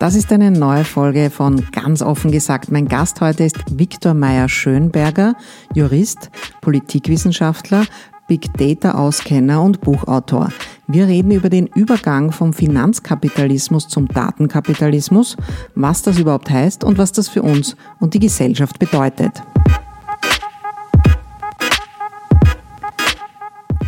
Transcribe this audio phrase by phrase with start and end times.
[0.00, 2.72] Das ist eine neue Folge von Ganz offen gesagt.
[2.72, 5.34] Mein Gast heute ist Viktor Meyer-Schönberger,
[5.74, 6.30] Jurist,
[6.62, 7.84] Politikwissenschaftler,
[8.26, 10.54] Big Data Auskenner und Buchautor.
[10.86, 15.36] Wir reden über den Übergang vom Finanzkapitalismus zum Datenkapitalismus,
[15.74, 19.42] was das überhaupt heißt und was das für uns und die Gesellschaft bedeutet.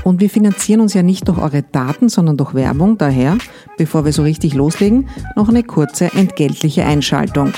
[0.04, 2.98] Und wir finanzieren uns ja nicht durch eure Daten, sondern durch Werbung.
[2.98, 3.38] Daher,
[3.76, 7.52] bevor wir so richtig loslegen, noch eine kurze entgeltliche Einschaltung.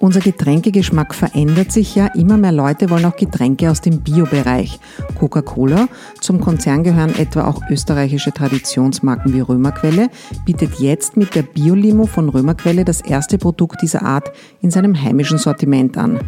[0.00, 2.06] Unser Getränkegeschmack verändert sich ja.
[2.06, 4.78] Immer mehr Leute wollen auch Getränke aus dem Biobereich.
[5.18, 5.88] Coca-Cola,
[6.20, 10.08] zum Konzern gehören etwa auch österreichische Traditionsmarken wie Römerquelle,
[10.44, 15.38] bietet jetzt mit der Biolimo von Römerquelle das erste Produkt dieser Art in seinem heimischen
[15.38, 16.20] Sortiment an.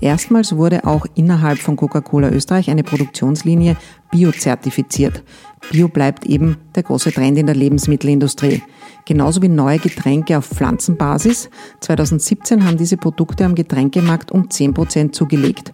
[0.00, 3.76] Erstmals wurde auch innerhalb von Coca-Cola Österreich eine Produktionslinie
[4.10, 5.22] biozertifiziert.
[5.70, 8.62] Bio bleibt eben der große Trend in der Lebensmittelindustrie.
[9.04, 11.50] Genauso wie neue Getränke auf Pflanzenbasis.
[11.80, 15.72] 2017 haben diese Produkte am Getränkemarkt um 10% zugelegt.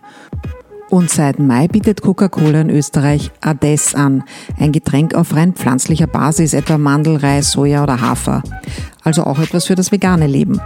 [0.90, 4.22] Und seit Mai bietet Coca-Cola in Österreich Ades an,
[4.58, 8.42] ein Getränk auf rein pflanzlicher Basis, etwa Mandel, Reis, Soja oder Hafer.
[9.02, 10.60] Also auch etwas für das vegane Leben.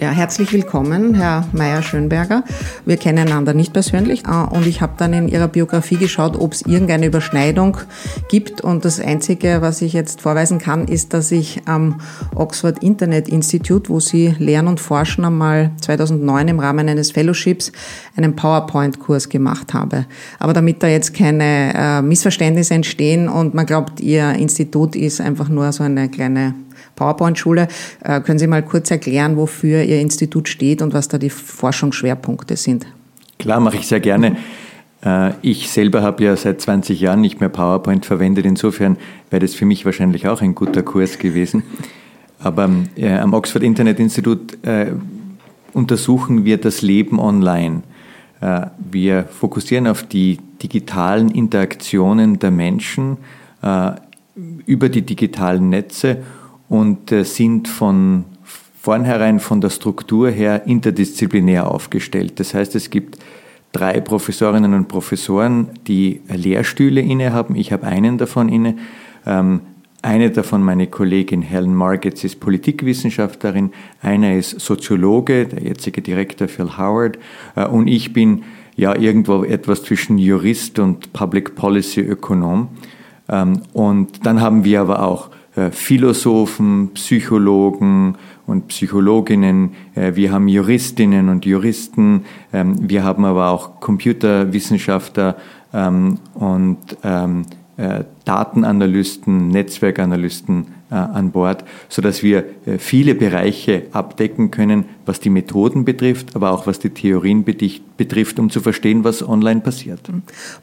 [0.00, 2.44] Ja, herzlich willkommen, Herr Meier-Schönberger.
[2.86, 6.52] Wir kennen einander nicht persönlich äh, und ich habe dann in Ihrer Biografie geschaut, ob
[6.52, 7.78] es irgendeine Überschneidung
[8.28, 8.60] gibt.
[8.60, 12.00] Und das Einzige, was ich jetzt vorweisen kann, ist, dass ich am
[12.36, 17.72] Oxford Internet Institute, wo Sie lehren und forschen, einmal 2009 im Rahmen eines Fellowships
[18.16, 20.06] einen PowerPoint-Kurs gemacht habe.
[20.38, 25.48] Aber damit da jetzt keine äh, Missverständnisse entstehen und man glaubt, Ihr Institut ist einfach
[25.48, 26.54] nur so eine kleine
[26.98, 27.68] PowerPoint-Schule.
[28.02, 32.56] Äh, können Sie mal kurz erklären, wofür Ihr Institut steht und was da die Forschungsschwerpunkte
[32.56, 32.86] sind?
[33.38, 34.36] Klar, mache ich sehr gerne.
[35.04, 38.46] Äh, ich selber habe ja seit 20 Jahren nicht mehr PowerPoint verwendet.
[38.46, 38.96] Insofern
[39.30, 41.62] wäre das für mich wahrscheinlich auch ein guter Kurs gewesen.
[42.40, 44.92] Aber äh, am Oxford Internet Institut äh,
[45.72, 47.82] untersuchen wir das Leben online.
[48.40, 53.18] Äh, wir fokussieren auf die digitalen Interaktionen der Menschen
[54.66, 56.18] über die digitalen Netze
[56.68, 58.24] und äh, sind von
[58.80, 62.40] vornherein von der Struktur her interdisziplinär aufgestellt.
[62.40, 63.18] Das heißt, es gibt
[63.72, 67.54] drei Professorinnen und Professoren, die Lehrstühle innehaben.
[67.56, 68.76] Ich habe einen davon inne.
[69.26, 69.60] Ähm,
[70.00, 73.72] eine davon, meine Kollegin Helen Margetts, ist Politikwissenschaftlerin.
[74.00, 77.18] Einer ist Soziologe, der jetzige Direktor Phil Howard.
[77.56, 78.44] Äh, und ich bin
[78.76, 82.68] ja irgendwo etwas zwischen Jurist und Public Policy Ökonom.
[83.28, 85.30] Ähm, und dann haben wir aber auch
[85.70, 88.16] Philosophen, Psychologen
[88.48, 95.36] und Psychologinnen, äh, wir haben Juristinnen und Juristen, ähm, wir haben aber auch Computerwissenschaftler
[95.72, 97.44] ähm, und ähm,
[97.76, 102.46] äh, Datenanalysten, Netzwerkanalysten an Bord, so dass wir
[102.78, 108.48] viele Bereiche abdecken können, was die Methoden betrifft, aber auch was die Theorien betrifft, um
[108.48, 110.00] zu verstehen, was online passiert.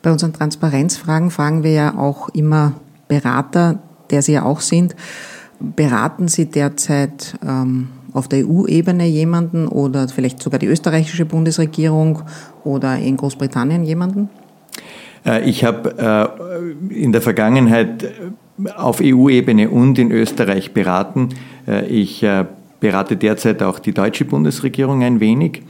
[0.01, 2.74] Bei unseren Transparenzfragen fragen wir ja auch immer
[3.07, 3.77] Berater,
[4.09, 4.95] der Sie ja auch sind.
[5.59, 12.23] Beraten Sie derzeit ähm, auf der EU-Ebene jemanden oder vielleicht sogar die österreichische Bundesregierung
[12.63, 14.29] oder in Großbritannien jemanden?
[15.25, 16.35] Äh, ich habe
[16.89, 18.13] äh, in der Vergangenheit
[18.75, 21.29] auf EU-Ebene und in Österreich beraten.
[21.67, 22.25] Äh, ich
[22.79, 25.63] berate derzeit auch die deutsche Bundesregierung ein wenig.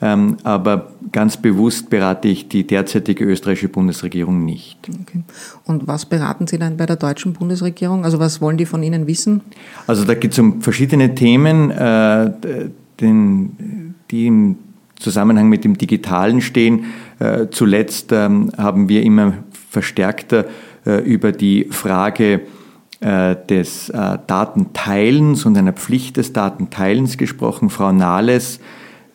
[0.00, 4.78] Ähm, aber ganz bewusst berate ich die derzeitige österreichische Bundesregierung nicht.
[4.88, 5.22] Okay.
[5.64, 8.04] Und was beraten Sie dann bei der deutschen Bundesregierung?
[8.04, 9.42] Also was wollen die von Ihnen wissen?
[9.86, 12.30] Also da geht es um verschiedene Themen, äh,
[13.00, 14.56] den, die im
[14.98, 16.86] Zusammenhang mit dem Digitalen stehen.
[17.18, 19.34] Äh, zuletzt ähm, haben wir immer
[19.68, 20.46] verstärkter
[20.86, 22.42] äh, über die Frage
[23.00, 27.68] äh, des äh, Datenteilens und einer Pflicht des Datenteilens gesprochen.
[27.68, 28.60] Frau Nahles,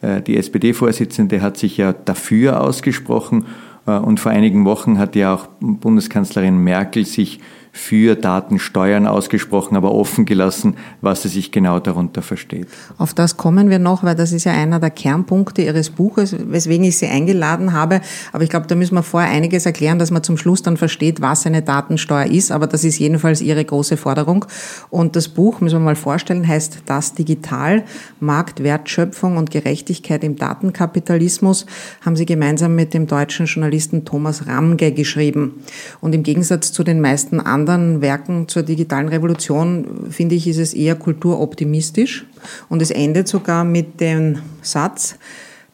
[0.01, 3.45] die SPD-Vorsitzende, hat sich ja dafür ausgesprochen.
[3.85, 7.39] Und vor einigen Wochen hat ja auch Bundeskanzlerin Merkel sich
[7.77, 12.67] für Datensteuern ausgesprochen, aber offen gelassen, was sie sich genau darunter versteht.
[12.97, 16.85] Auf das kommen wir noch, weil das ist ja einer der Kernpunkte Ihres Buches, weswegen
[16.85, 18.01] ich Sie eingeladen habe.
[18.33, 21.21] Aber ich glaube, da müssen wir vorher einiges erklären, dass man zum Schluss dann versteht,
[21.21, 22.51] was eine Datensteuer ist.
[22.51, 24.45] Aber das ist jedenfalls Ihre große Forderung.
[24.89, 27.83] Und das Buch, müssen wir mal vorstellen, heißt Das Digital,
[28.19, 31.67] Markt, Wertschöpfung und Gerechtigkeit im Datenkapitalismus,
[32.03, 35.63] haben Sie gemeinsam mit dem deutschen Journalisten Thomas Ramge geschrieben.
[36.01, 40.57] Und im Gegensatz zu den meisten anderen anderen Werken zur digitalen Revolution, finde ich, ist
[40.57, 42.25] es eher kulturoptimistisch.
[42.69, 45.17] Und es endet sogar mit dem Satz,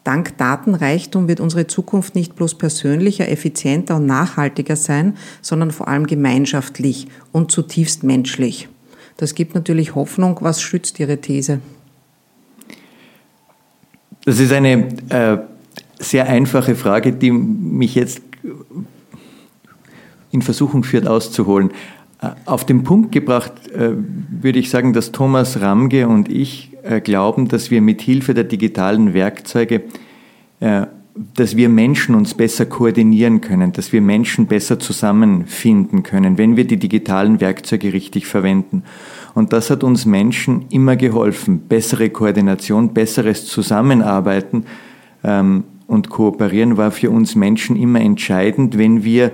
[0.02, 6.06] Dank Datenreichtum wird unsere Zukunft nicht bloß persönlicher, effizienter und nachhaltiger sein, sondern vor allem
[6.06, 8.68] gemeinschaftlich und zutiefst menschlich.
[9.16, 10.36] Das gibt natürlich Hoffnung.
[10.42, 11.60] Was stützt Ihre These?
[14.26, 15.38] Das ist eine äh,
[15.98, 18.20] sehr einfache Frage, die mich jetzt
[20.34, 21.70] in Versuchung führt, auszuholen.
[22.20, 27.00] Äh, auf den Punkt gebracht äh, würde ich sagen, dass Thomas Ramge und ich äh,
[27.00, 29.82] glauben, dass wir mit Hilfe der digitalen Werkzeuge,
[31.34, 36.66] dass wir Menschen uns besser koordinieren können, dass wir Menschen besser zusammenfinden können, wenn wir
[36.66, 38.84] die digitalen Werkzeuge richtig verwenden.
[39.34, 41.58] Und das hat uns Menschen immer geholfen.
[41.68, 44.64] Bessere Koordination, besseres Zusammenarbeiten
[45.22, 49.32] ähm, und Kooperieren war für uns Menschen immer entscheidend, wenn wir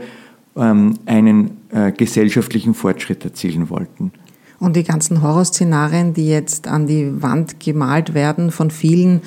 [0.60, 4.12] einen äh, gesellschaftlichen Fortschritt erzielen wollten.
[4.58, 9.22] Und die ganzen Horrorszenarien, die jetzt an die Wand gemalt werden von vielen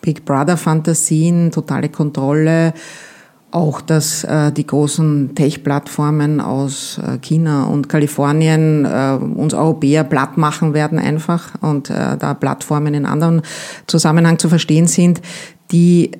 [0.00, 2.72] Big Brother-Fantasien, totale Kontrolle,
[3.50, 10.36] auch, dass äh, die großen Tech-Plattformen aus äh, China und Kalifornien äh, uns Europäer platt
[10.36, 13.42] machen werden einfach und äh, da Plattformen in anderen
[13.86, 15.22] Zusammenhang zu verstehen sind,
[15.70, 16.12] die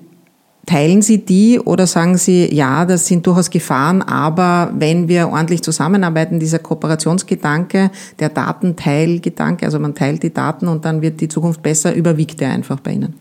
[0.66, 5.62] Teilen Sie die oder sagen Sie, ja, das sind durchaus Gefahren, aber wenn wir ordentlich
[5.62, 11.62] zusammenarbeiten, dieser Kooperationsgedanke, der Datenteilgedanke, also man teilt die Daten und dann wird die Zukunft
[11.62, 13.14] besser, überwiegt der einfach bei Ihnen?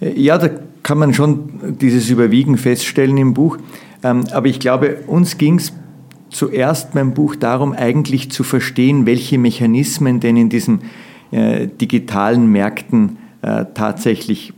[0.00, 0.48] Ja, da
[0.82, 3.58] kann man schon dieses Überwiegen feststellen im Buch.
[4.02, 5.72] Ähm, aber ich glaube, uns ging es
[6.30, 10.80] zuerst beim Buch darum, eigentlich zu verstehen, welche Mechanismen denn in diesen
[11.30, 14.52] äh, digitalen Märkten äh, tatsächlich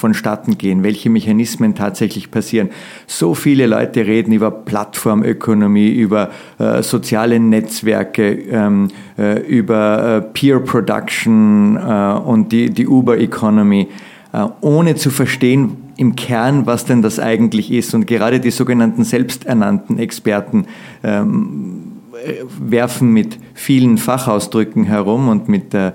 [0.00, 2.70] vonstatten gehen, welche Mechanismen tatsächlich passieren.
[3.06, 8.88] So viele Leute reden über Plattformökonomie, über äh, soziale Netzwerke, ähm,
[9.18, 13.88] äh, über äh, Peer Production äh, und die, die Uber Economy,
[14.32, 17.94] äh, ohne zu verstehen im Kern, was denn das eigentlich ist.
[17.94, 20.66] Und gerade die sogenannten selbsternannten Experten
[21.04, 21.89] ähm,
[22.58, 25.92] werfen mit vielen Fachausdrücken herum und mit äh,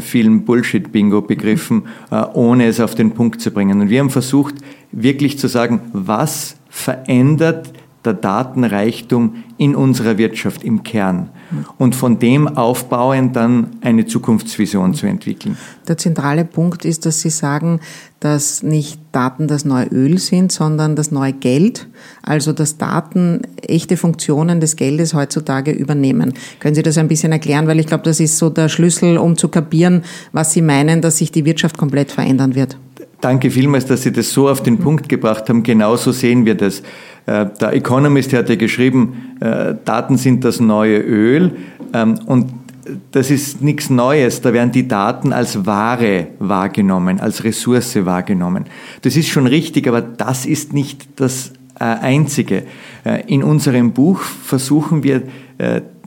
[0.00, 3.80] vielen Bullshit-Bingo-Begriffen, äh, ohne es auf den Punkt zu bringen.
[3.80, 4.54] Und wir haben versucht,
[4.92, 7.72] wirklich zu sagen, was verändert
[8.06, 11.30] der Datenreichtum in unserer Wirtschaft im Kern
[11.78, 15.56] und von dem aufbauend dann eine Zukunftsvision zu entwickeln.
[15.86, 17.80] Der zentrale Punkt ist, dass Sie sagen,
[18.20, 21.88] dass nicht Daten das neue Öl sind, sondern das neue Geld,
[22.22, 26.34] also dass Daten echte Funktionen des Geldes heutzutage übernehmen.
[26.60, 29.36] Können Sie das ein bisschen erklären, weil ich glaube, das ist so der Schlüssel, um
[29.36, 32.78] zu kapieren, was Sie meinen, dass sich die Wirtschaft komplett verändern wird.
[33.20, 34.78] Danke vielmals, dass Sie das so auf den.
[34.78, 35.62] Punkt gebracht haben.
[35.62, 36.82] Genauso sehen wir das.
[37.26, 41.56] Äh, der Economist hat ja geschrieben, äh, Daten sind das neue Öl.
[41.92, 42.52] Ähm, und
[43.10, 44.40] das ist nichts Neues.
[44.40, 48.66] Da werden die Daten als Ware wahrgenommen, als Ressource wahrgenommen.
[49.02, 52.62] Das ist schon richtig, aber das ist nicht das äh, Einzige.
[53.28, 55.22] In unserem Buch versuchen wir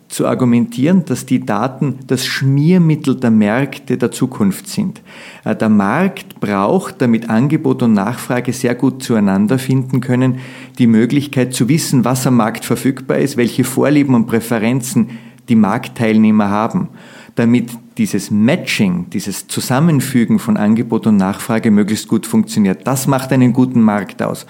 [0.10, 5.02] zu argumentieren, dass die Daten das Schmiermittel der Märkte der Zukunft sind.
[5.46, 10.40] Äh, der Markt braucht, damit Angebot und Nachfrage sehr gut zueinander finden können,
[10.80, 15.12] die Möglichkeit zu wissen, was am Markt verfügbar ist, welche Vorlieben und Präferenzen
[15.48, 16.90] die Marktteilnehmer haben,
[17.36, 22.88] damit dieses Matching, dieses Zusammenfügen von Angebot und Nachfrage möglichst gut funktioniert.
[22.88, 24.46] Das macht einen guten Markt aus.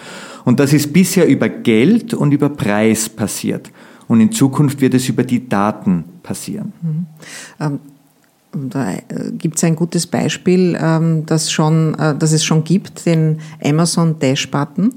[0.45, 3.71] Und das ist bisher über Geld und über Preis passiert.
[4.09, 6.73] Und in Zukunft wird es über die Daten passieren.
[6.81, 7.05] Mhm.
[7.61, 7.79] Ähm,
[8.51, 8.99] Da äh,
[9.37, 14.17] gibt es ein gutes Beispiel, ähm, das, schon, äh, das es schon gibt, den Amazon
[14.17, 14.91] Dash-Button.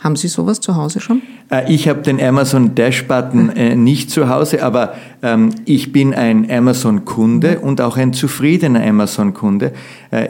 [0.00, 1.22] Haben Sie sowas zu Hause schon?
[1.48, 7.60] Äh, ich habe den Amazon Dash-Button nicht zu Hause, aber ähm, ich bin ein Amazon-Kunde
[7.60, 9.72] und auch ein zufriedener Amazon-Kunde.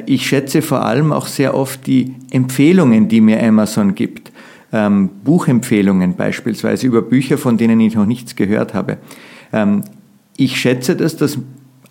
[0.05, 4.31] ich schätze vor allem auch sehr oft die Empfehlungen, die mir Amazon gibt.
[4.77, 8.99] Ähm, Buchempfehlungen beispielsweise über Bücher, von denen ich noch nichts gehört habe.
[10.37, 11.39] ich schätze das, dass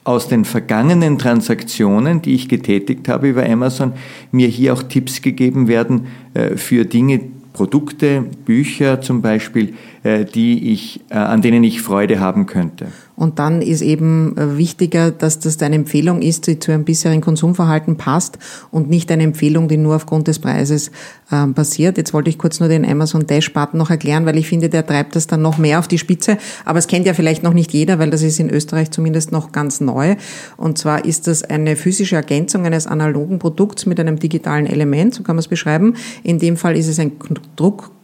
[0.05, 3.93] aus den vergangenen Transaktionen, die ich getätigt habe über Amazon,
[4.31, 7.19] mir hier auch Tipps gegeben werden äh, für Dinge,
[7.53, 9.73] Produkte, Bücher zum Beispiel,
[10.05, 12.87] die ich, äh, an denen ich Freude haben könnte.
[13.15, 17.21] Und dann ist eben äh, wichtiger, dass das deine Empfehlung ist, die zu einem bisherigen
[17.21, 18.37] Konsumverhalten passt
[18.71, 20.91] und nicht eine Empfehlung, die nur aufgrund des Preises
[21.31, 21.97] ähm, passiert.
[21.97, 24.85] Jetzt wollte ich kurz nur den Amazon Dash Button noch erklären, weil ich finde, der
[24.85, 26.37] treibt das dann noch mehr auf die Spitze.
[26.65, 29.53] Aber es kennt ja vielleicht noch nicht jeder, weil das ist in Österreich zumindest noch
[29.53, 30.15] ganz neu.
[30.57, 35.23] Und zwar ist das eine physische Ergänzung eines analogen Produkts mit einem digitalen Element, so
[35.23, 35.95] kann man es beschreiben.
[36.23, 37.17] In dem Fall ist es ein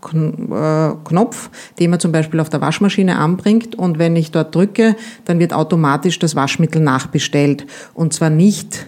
[0.01, 3.75] Druckknopf, den man zum Beispiel auf der Waschmaschine anbringt.
[3.75, 7.65] Und wenn ich dort drücke, dann wird automatisch das Waschmittel nachbestellt.
[7.93, 8.88] Und zwar nicht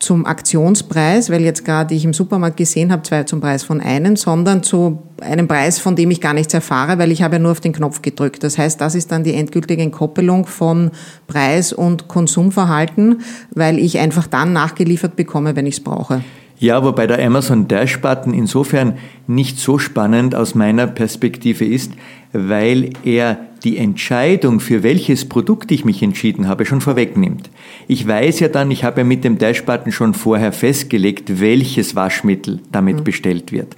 [0.00, 4.16] zum Aktionspreis, weil jetzt gerade ich im Supermarkt gesehen habe, zwei zum Preis von einem,
[4.16, 7.50] sondern zu einem Preis, von dem ich gar nichts erfahre, weil ich habe ja nur
[7.50, 8.42] auf den Knopf gedrückt.
[8.42, 10.90] Das heißt, das ist dann die endgültige Entkoppelung von
[11.26, 16.24] Preis und Konsumverhalten, weil ich einfach dann nachgeliefert bekomme, wenn ich es brauche.
[16.60, 21.92] Ja, wobei der Amazon Dash-Button insofern nicht so spannend aus meiner Perspektive ist,
[22.34, 27.48] weil er die Entscheidung, für welches Produkt ich mich entschieden habe, schon vorwegnimmt.
[27.88, 32.60] Ich weiß ja dann, ich habe ja mit dem Dash-Button schon vorher festgelegt, welches Waschmittel
[32.70, 33.04] damit mhm.
[33.04, 33.74] bestellt wird.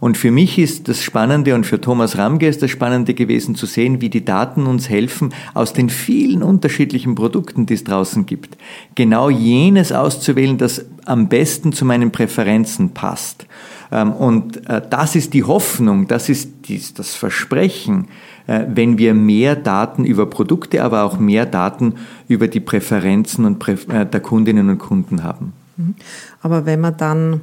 [0.00, 3.66] Und für mich ist das Spannende und für Thomas Ramge ist das Spannende gewesen zu
[3.66, 8.56] sehen, wie die Daten uns helfen, aus den vielen unterschiedlichen Produkten, die es draußen gibt,
[8.94, 13.46] genau jenes auszuwählen, das am besten zu meinen Präferenzen passt.
[13.92, 16.50] Ähm, und äh, das ist die Hoffnung, das ist
[16.96, 18.08] das Versprechen,
[18.46, 21.94] äh, wenn wir mehr Daten über Produkte, aber auch mehr Daten
[22.28, 25.52] über die Präferenzen äh, der Kundinnen und Kunden haben.
[25.76, 25.94] Mhm.
[26.42, 27.40] Aber wenn man dann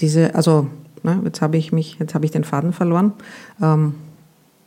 [0.00, 0.68] diese, also
[1.04, 1.20] Ne?
[1.24, 3.12] Jetzt habe ich mich, jetzt habe ich den Faden verloren.
[3.62, 3.94] Ähm,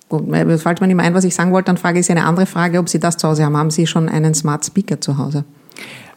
[0.10, 0.24] gut,
[0.62, 2.46] fällt mir nicht mehr ein, was ich sagen wollte, dann frage ich Sie eine andere
[2.46, 3.58] Frage, ob Sie das zu Hause haben.
[3.58, 5.46] Haben Sie schon einen Smart Speaker zu Hause?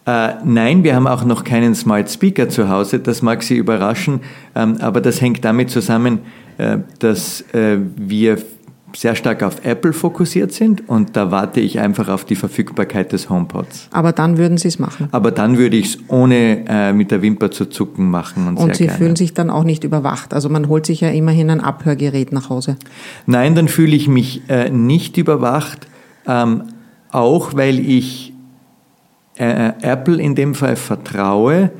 [0.06, 3.00] Äh, nein, wir haben auch noch keinen Smart Speaker zu Hause.
[3.00, 4.20] Das mag Sie überraschen,
[4.54, 6.20] ähm, aber das hängt damit zusammen,
[6.56, 8.38] äh, dass äh, wir
[8.94, 13.28] sehr stark auf Apple fokussiert sind und da warte ich einfach auf die Verfügbarkeit des
[13.28, 13.88] HomePods.
[13.92, 15.08] Aber dann würden Sie es machen?
[15.12, 18.48] Aber dann würde ich es ohne äh, mit der Wimper zu zucken machen.
[18.48, 18.98] Und, und Sie gerne.
[18.98, 20.32] fühlen sich dann auch nicht überwacht?
[20.34, 22.76] Also man holt sich ja immerhin ein Abhörgerät nach Hause.
[23.26, 25.86] Nein, dann fühle ich mich äh, nicht überwacht,
[26.26, 26.64] ähm,
[27.10, 28.32] auch weil ich
[29.38, 31.70] äh, äh Apple in dem Fall vertraue,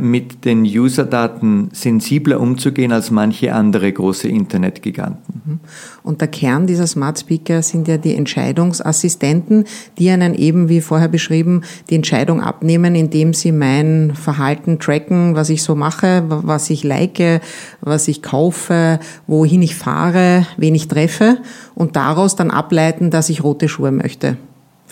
[0.00, 5.42] mit den Userdaten sensibler umzugehen als manche andere große Internetgiganten.
[5.44, 5.60] Mhm.
[6.02, 9.64] Und der Kern dieser Smart Speaker sind ja die Entscheidungsassistenten,
[9.98, 15.50] die einen eben, wie vorher beschrieben, die Entscheidung abnehmen, indem sie mein Verhalten tracken, was
[15.50, 17.40] ich so mache, was ich like,
[17.80, 21.38] was ich kaufe, wohin ich fahre, wen ich treffe
[21.74, 24.36] und daraus dann ableiten, dass ich rote Schuhe möchte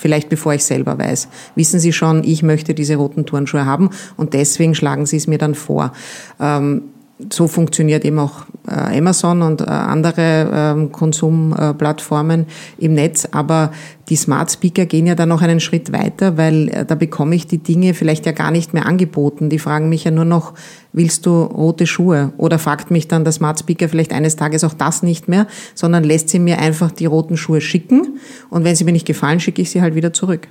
[0.01, 1.29] vielleicht bevor ich selber weiß.
[1.55, 5.39] Wissen Sie schon, ich möchte diese roten Turnschuhe haben und deswegen schlagen Sie es mir
[5.39, 5.93] dann vor.
[6.41, 6.83] Ähm,
[7.33, 12.47] so funktioniert eben auch äh, Amazon und äh, andere ähm, Konsumplattformen
[12.79, 13.29] im Netz.
[13.31, 13.73] Aber
[14.09, 17.47] die Smart Speaker gehen ja dann noch einen Schritt weiter, weil äh, da bekomme ich
[17.47, 19.51] die Dinge vielleicht ja gar nicht mehr angeboten.
[19.51, 20.55] Die fragen mich ja nur noch,
[20.93, 22.33] willst du rote Schuhe?
[22.37, 26.05] Oder fragt mich dann der Smart Speaker vielleicht eines Tages auch das nicht mehr, sondern
[26.05, 28.19] lässt sie mir einfach die roten Schuhe schicken.
[28.51, 30.49] Und wenn sie mir nicht gefallen, schicke ich sie halt wieder zurück.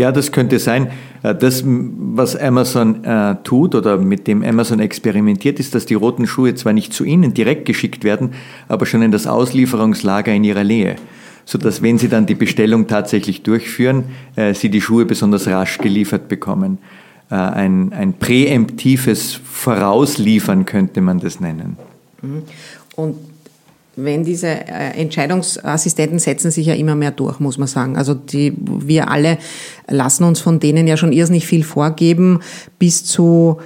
[0.00, 0.90] Ja, das könnte sein.
[1.22, 6.26] Äh, das, was Amazon äh, tut oder mit dem Amazon experimentiert, ist, dass die roten
[6.26, 8.30] Schuhe zwar nicht zu Ihnen direkt geschickt werden,
[8.66, 10.96] aber schon in das Auslieferungslager in Ihrer Nähe.
[11.44, 14.04] Sodass, wenn Sie dann die Bestellung tatsächlich durchführen,
[14.36, 16.78] äh, Sie die Schuhe besonders rasch geliefert bekommen.
[17.30, 21.76] Äh, ein, ein präemptives Vorausliefern könnte man das nennen.
[22.96, 23.16] Und
[24.04, 27.96] wenn diese äh, Entscheidungsassistenten setzen sich ja immer mehr durch, muss man sagen.
[27.96, 29.38] Also die, wir alle
[29.88, 32.40] lassen uns von denen ja schon irrsinnig viel vorgeben,
[32.78, 33.58] bis zu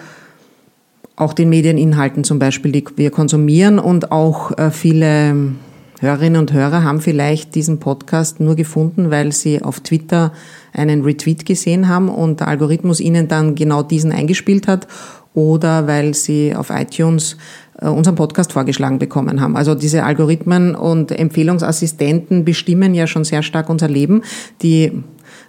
[1.16, 5.54] auch den Medieninhalten zum Beispiel, die wir konsumieren und auch äh, viele
[6.00, 10.32] Hörerinnen und Hörer haben vielleicht diesen Podcast nur gefunden, weil sie auf Twitter
[10.72, 14.88] einen Retweet gesehen haben und der Algorithmus ihnen dann genau diesen eingespielt hat
[15.34, 17.36] oder weil sie auf iTunes
[17.80, 19.56] unseren Podcast vorgeschlagen bekommen haben.
[19.56, 24.22] Also diese Algorithmen und Empfehlungsassistenten bestimmen ja schon sehr stark unser Leben.
[24.62, 25.02] Die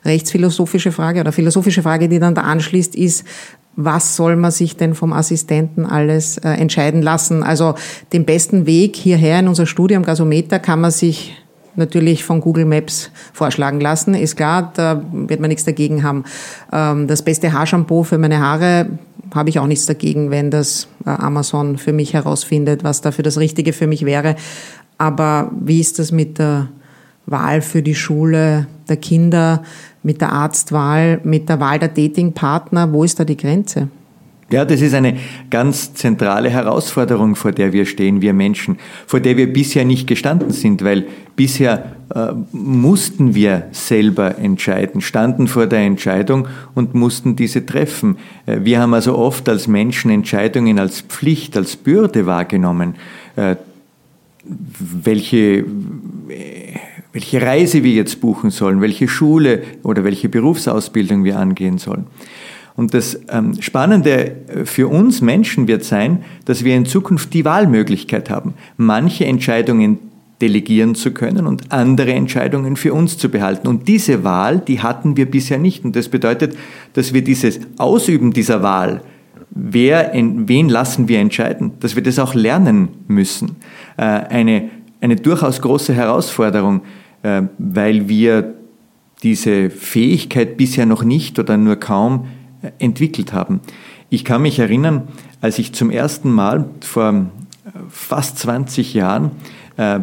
[0.04, 3.26] rechtsphilosophische Frage oder philosophische Frage, die dann da anschließt, ist,
[3.76, 7.44] was soll man sich denn vom Assistenten alles äh, entscheiden lassen?
[7.44, 7.76] Also
[8.14, 11.36] den besten Weg hierher in unser Studium Gasometer kann man sich
[11.76, 14.14] natürlich von Google Maps vorschlagen lassen.
[14.14, 16.24] Ist klar, da wird man nichts dagegen haben.
[16.72, 18.88] Ähm, das beste Haarshampoo für meine Haare
[19.34, 23.38] habe ich auch nichts dagegen, wenn das äh, Amazon für mich herausfindet, was dafür das
[23.38, 24.36] Richtige für mich wäre.
[24.98, 26.70] Aber wie ist das mit der
[27.26, 29.64] Wahl für die Schule der Kinder,
[30.04, 32.94] mit der Arztwahl, mit der Wahl der Datingpartner?
[32.94, 33.90] Wo ist da die Grenze?
[34.52, 35.18] Ja, das ist eine
[35.50, 40.52] ganz zentrale Herausforderung, vor der wir stehen, wir Menschen, vor der wir bisher nicht gestanden
[40.52, 47.66] sind, weil bisher äh, mussten wir selber entscheiden, standen vor der Entscheidung und mussten diese
[47.66, 48.18] treffen.
[48.46, 52.96] Äh, wir haben also oft als Menschen Entscheidungen als Pflicht, als Bürde wahrgenommen,
[53.36, 53.56] äh,
[54.44, 55.66] welche
[57.16, 62.08] welche Reise wir jetzt buchen sollen, welche Schule oder welche Berufsausbildung wir angehen sollen.
[62.76, 68.30] Und das ähm, Spannende für uns Menschen wird sein, dass wir in Zukunft die Wahlmöglichkeit
[68.30, 70.00] haben, manche Entscheidungen
[70.42, 73.68] delegieren zu können und andere Entscheidungen für uns zu behalten.
[73.68, 75.86] Und diese Wahl, die hatten wir bisher nicht.
[75.86, 76.58] Und das bedeutet,
[76.94, 79.02] dass wir dieses Ausüben dieser Wahl,
[79.52, 83.56] wer, wen lassen wir entscheiden, dass wir das auch lernen müssen.
[83.96, 86.82] Äh, eine, eine durchaus große Herausforderung,
[87.24, 88.56] äh, weil wir
[89.24, 92.28] diese Fähigkeit bisher noch nicht oder nur kaum
[92.80, 93.62] entwickelt haben.
[94.10, 95.08] Ich kann mich erinnern,
[95.42, 99.32] als ich zum ersten Mal vor äh, fast 20 Jahren
[99.78, 100.00] äh,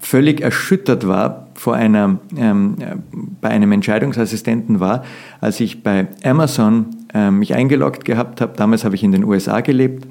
[0.00, 2.96] völlig erschüttert war vor einer, ähm, äh,
[3.40, 5.04] bei einem Entscheidungsassistenten war,
[5.40, 8.54] als ich bei Amazon äh, mich eingeloggt gehabt habe.
[8.56, 10.06] Damals habe ich in den USA gelebt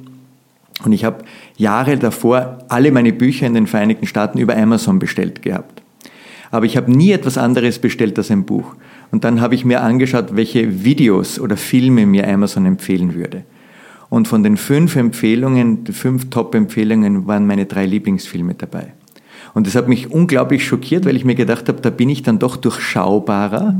[0.83, 1.23] und ich habe
[1.57, 5.81] Jahre davor alle meine Bücher in den Vereinigten Staaten über Amazon bestellt gehabt.
[6.51, 8.75] Aber ich habe nie etwas anderes bestellt als ein Buch.
[9.11, 13.43] Und dann habe ich mir angeschaut, welche Videos oder Filme mir Amazon empfehlen würde.
[14.09, 18.93] Und von den fünf Empfehlungen, fünf Top-Empfehlungen waren meine drei Lieblingsfilme dabei.
[19.53, 22.39] Und das hat mich unglaublich schockiert, weil ich mir gedacht habe, da bin ich dann
[22.39, 23.75] doch durchschaubarer,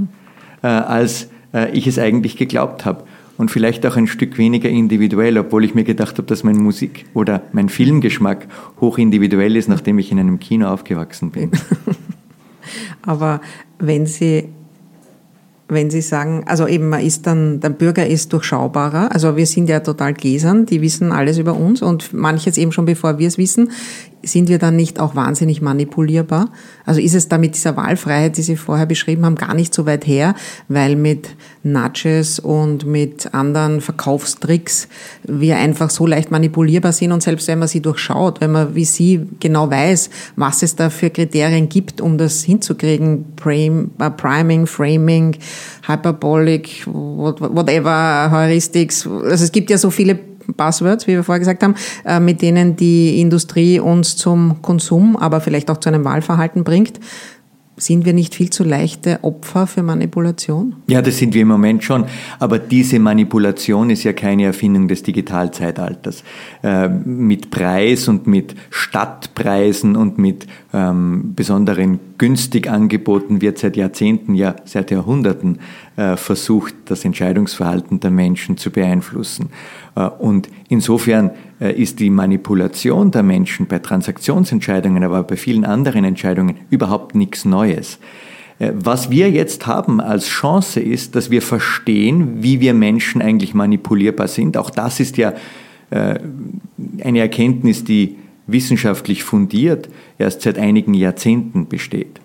[0.63, 3.03] äh, als äh, ich es eigentlich geglaubt habe.
[3.37, 7.05] Und vielleicht auch ein Stück weniger individuell, obwohl ich mir gedacht habe, dass mein Musik-
[7.13, 8.47] oder mein Filmgeschmack
[8.79, 11.51] hoch individuell ist, nachdem ich in einem Kino aufgewachsen bin.
[13.01, 13.41] Aber
[13.79, 14.49] wenn Sie
[15.71, 19.11] wenn Sie sagen, also eben man ist dann, der Bürger ist durchschaubarer.
[19.13, 22.85] Also wir sind ja total gläsern, die wissen alles über uns und manches eben schon
[22.85, 23.71] bevor wir es wissen
[24.23, 26.49] sind wir dann nicht auch wahnsinnig manipulierbar?
[26.85, 29.85] Also ist es da mit dieser Wahlfreiheit, die Sie vorher beschrieben haben, gar nicht so
[29.85, 30.35] weit her,
[30.67, 34.87] weil mit Nudges und mit anderen Verkaufstricks
[35.23, 38.85] wir einfach so leicht manipulierbar sind und selbst wenn man sie durchschaut, wenn man wie
[38.85, 45.37] Sie genau weiß, was es da für Kriterien gibt, um das hinzukriegen, äh, Priming, Framing,
[45.87, 51.75] Hyperbolic, whatever, Heuristics, also es gibt ja so viele Buzzwords, wie wir vorher gesagt haben,
[52.05, 56.99] äh, mit denen die Industrie uns zum Konsum, aber vielleicht auch zu einem Wahlverhalten bringt.
[57.77, 60.75] Sind wir nicht viel zu leichte Opfer für Manipulation?
[60.85, 62.05] Ja, das sind wir im Moment schon.
[62.37, 66.23] Aber diese Manipulation ist ja keine Erfindung des Digitalzeitalters.
[66.61, 74.55] Äh, mit Preis und mit Stadtpreisen und mit ähm, besonderen Günstigangeboten wird seit Jahrzehnten, ja
[74.63, 75.57] seit Jahrhunderten
[75.95, 79.49] äh, versucht, das Entscheidungsverhalten der Menschen zu beeinflussen.
[79.95, 86.03] Äh, und insofern äh, ist die Manipulation der Menschen bei Transaktionsentscheidungen, aber bei vielen anderen
[86.03, 87.97] Entscheidungen überhaupt nichts Neues.
[88.59, 93.55] Äh, was wir jetzt haben als Chance ist, dass wir verstehen, wie wir Menschen eigentlich
[93.55, 94.57] manipulierbar sind.
[94.57, 95.33] Auch das ist ja
[95.89, 98.15] eine Erkenntnis, die
[98.47, 102.19] wissenschaftlich fundiert erst seit einigen Jahrzehnten besteht.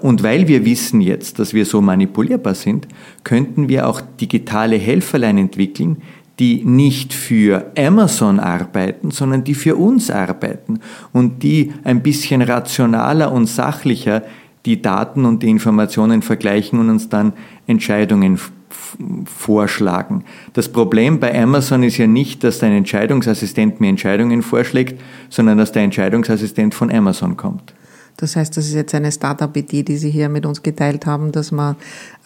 [0.00, 2.88] Und weil wir wissen jetzt, dass wir so manipulierbar sind,
[3.24, 6.02] könnten wir auch digitale Helferlein entwickeln,
[6.38, 10.80] die nicht für Amazon arbeiten, sondern die für uns arbeiten
[11.12, 14.22] und die ein bisschen rationaler und sachlicher
[14.66, 17.32] die Daten und die Informationen vergleichen und uns dann
[17.66, 18.38] Entscheidungen
[19.26, 20.24] vorschlagen.
[20.52, 25.72] Das Problem bei Amazon ist ja nicht, dass dein Entscheidungsassistent mir Entscheidungen vorschlägt, sondern dass
[25.72, 27.74] der Entscheidungsassistent von Amazon kommt.
[28.16, 31.52] Das heißt, das ist jetzt eine Startup-Idee, die Sie hier mit uns geteilt haben, dass
[31.52, 31.76] man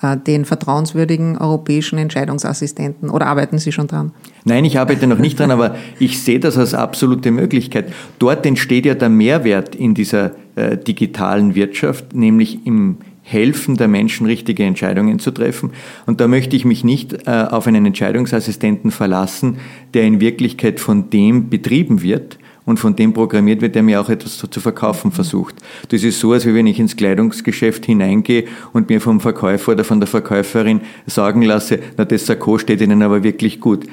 [0.02, 4.12] äh, den vertrauenswürdigen europäischen Entscheidungsassistenten, oder arbeiten Sie schon dran?
[4.44, 7.92] Nein, ich arbeite noch nicht dran, aber ich sehe das als absolute Möglichkeit.
[8.20, 12.98] Dort entsteht ja der Mehrwert in dieser äh, digitalen Wirtschaft, nämlich im
[13.30, 15.70] helfen der Menschen, richtige Entscheidungen zu treffen.
[16.06, 19.58] Und da möchte ich mich nicht äh, auf einen Entscheidungsassistenten verlassen,
[19.94, 24.08] der in Wirklichkeit von dem betrieben wird, und von dem programmiert wird, der mir auch
[24.08, 25.56] etwas zu, zu verkaufen versucht.
[25.88, 30.00] Das ist so, als wenn ich ins Kleidungsgeschäft hineingehe und mir vom Verkäufer oder von
[30.00, 33.86] der Verkäuferin sagen lasse, na, das Sakko steht Ihnen aber wirklich gut.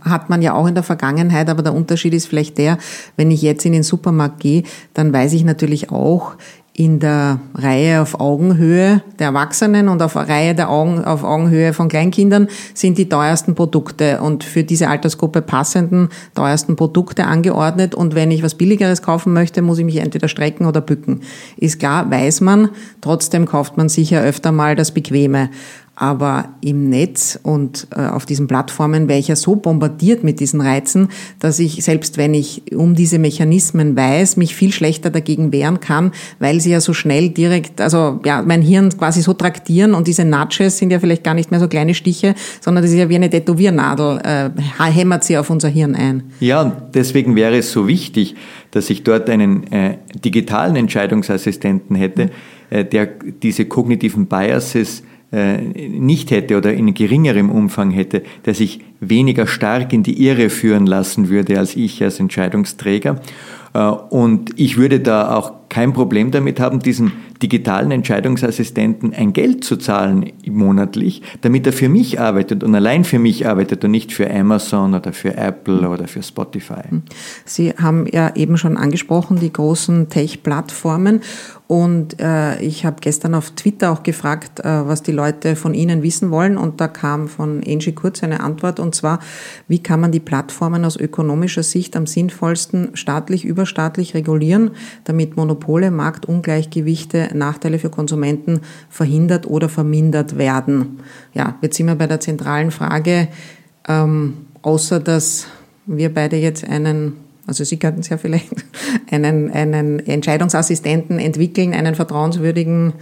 [0.00, 2.78] Hat man ja auch in der Vergangenheit, aber der Unterschied ist vielleicht der,
[3.16, 6.36] wenn ich jetzt in den Supermarkt gehe, dann weiß ich natürlich auch,
[6.80, 11.90] in der Reihe auf Augenhöhe der Erwachsenen und auf Reihe der Augen, auf Augenhöhe von
[11.90, 17.94] Kleinkindern sind die teuersten Produkte und für diese Altersgruppe passenden teuersten Produkte angeordnet.
[17.94, 21.20] Und wenn ich was Billigeres kaufen möchte, muss ich mich entweder strecken oder bücken.
[21.58, 22.70] Ist klar, weiß man.
[23.02, 25.50] Trotzdem kauft man sicher öfter mal das Bequeme.
[26.02, 30.62] Aber im Netz und äh, auf diesen Plattformen wäre ich ja so bombardiert mit diesen
[30.62, 31.08] Reizen,
[31.40, 36.12] dass ich, selbst wenn ich um diese Mechanismen weiß, mich viel schlechter dagegen wehren kann,
[36.38, 40.24] weil sie ja so schnell direkt, also ja, mein Hirn quasi so traktieren und diese
[40.24, 43.16] Nudges sind ja vielleicht gar nicht mehr so kleine Stiche, sondern das ist ja wie
[43.16, 44.50] eine Tätowiernadel, äh,
[44.82, 46.22] hämmert sie auf unser Hirn ein.
[46.40, 48.36] Ja, und deswegen wäre es so wichtig,
[48.70, 52.30] dass ich dort einen äh, digitalen Entscheidungsassistenten hätte, mhm.
[52.70, 53.06] äh, der
[53.42, 60.02] diese kognitiven Biases nicht hätte oder in geringerem Umfang hätte, der sich weniger stark in
[60.02, 63.20] die Irre führen lassen würde als ich als Entscheidungsträger.
[63.74, 69.64] Äh, und ich würde da auch kein Problem damit haben, diesem digitalen Entscheidungsassistenten ein Geld
[69.64, 74.12] zu zahlen monatlich, damit er für mich arbeitet und allein für mich arbeitet und nicht
[74.12, 76.82] für Amazon oder für Apple oder für Spotify.
[77.46, 81.20] Sie haben ja eben schon angesprochen, die großen Tech-Plattformen.
[81.70, 86.02] Und äh, ich habe gestern auf Twitter auch gefragt, äh, was die Leute von Ihnen
[86.02, 86.58] wissen wollen.
[86.58, 88.80] Und da kam von Angie Kurz eine Antwort.
[88.80, 89.20] Und zwar,
[89.68, 94.72] wie kann man die Plattformen aus ökonomischer Sicht am sinnvollsten staatlich, überstaatlich regulieren,
[95.04, 101.00] damit Monopole, Marktungleichgewichte, Nachteile für Konsumenten verhindert oder vermindert werden.
[101.34, 103.28] Ja, jetzt sind wir bei der zentralen Frage,
[103.86, 105.46] ähm, außer dass
[105.86, 108.48] wir beide jetzt einen also Sie könnten es ja vielleicht
[109.10, 112.92] einen, einen Entscheidungsassistenten entwickeln, einen vertrauenswürdigen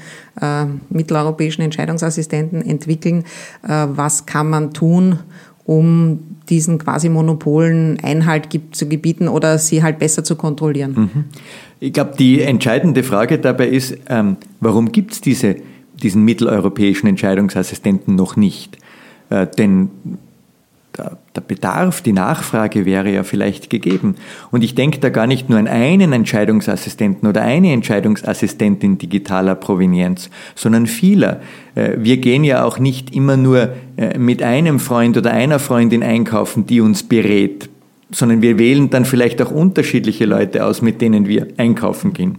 [0.40, 3.24] äh, mitteleuropäischen Entscheidungsassistenten entwickeln.
[3.62, 5.18] Äh, was kann man tun,
[5.66, 10.92] um diesen quasi Monopolen Einhalt zu gebieten oder sie halt besser zu kontrollieren?
[10.92, 11.24] Mhm.
[11.80, 15.56] Ich glaube, die entscheidende Frage dabei ist, ähm, warum gibt es diese,
[16.02, 18.78] diesen mitteleuropäischen Entscheidungsassistenten noch nicht?
[19.30, 19.90] Äh, denn
[21.34, 24.16] der Bedarf, die Nachfrage wäre ja vielleicht gegeben.
[24.50, 30.30] Und ich denke da gar nicht nur an einen Entscheidungsassistenten oder eine Entscheidungsassistentin digitaler Provenienz,
[30.54, 31.40] sondern vieler.
[31.74, 36.02] Äh, wir gehen ja auch nicht immer nur äh, mit einem Freund oder einer Freundin
[36.02, 37.68] einkaufen, die uns berät,
[38.10, 42.38] sondern wir wählen dann vielleicht auch unterschiedliche Leute aus, mit denen wir einkaufen gehen.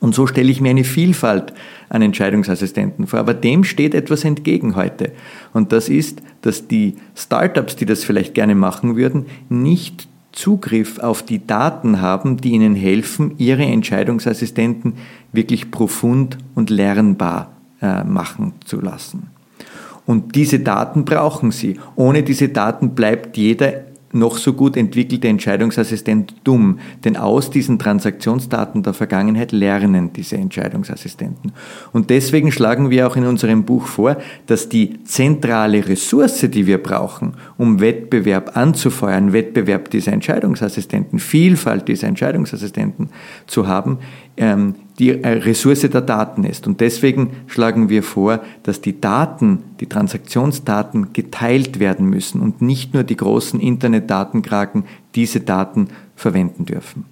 [0.00, 1.54] Und so stelle ich mir eine Vielfalt
[1.88, 3.20] an Entscheidungsassistenten vor.
[3.20, 5.12] Aber dem steht etwas entgegen heute.
[5.52, 11.22] Und das ist, dass die Startups, die das vielleicht gerne machen würden, nicht Zugriff auf
[11.22, 14.94] die Daten haben, die ihnen helfen, ihre Entscheidungsassistenten
[15.32, 19.30] wirklich profund und lernbar äh, machen zu lassen.
[20.06, 21.78] Und diese Daten brauchen sie.
[21.96, 28.82] Ohne diese Daten bleibt jeder noch so gut entwickelte Entscheidungsassistent dumm, denn aus diesen Transaktionsdaten
[28.82, 31.52] der Vergangenheit lernen diese Entscheidungsassistenten.
[31.92, 36.82] Und deswegen schlagen wir auch in unserem Buch vor, dass die zentrale Ressource, die wir
[36.82, 43.10] brauchen, um Wettbewerb anzufeuern, Wettbewerb dieser Entscheidungsassistenten, Vielfalt dieser Entscheidungsassistenten
[43.46, 43.98] zu haben,
[44.36, 46.66] ähm, die äh, Ressource der Daten ist.
[46.66, 52.94] Und deswegen schlagen wir vor, dass die Daten, die Transaktionsdaten geteilt werden müssen und nicht
[52.94, 57.06] nur die großen Internetdatenkraken diese Daten verwenden dürfen.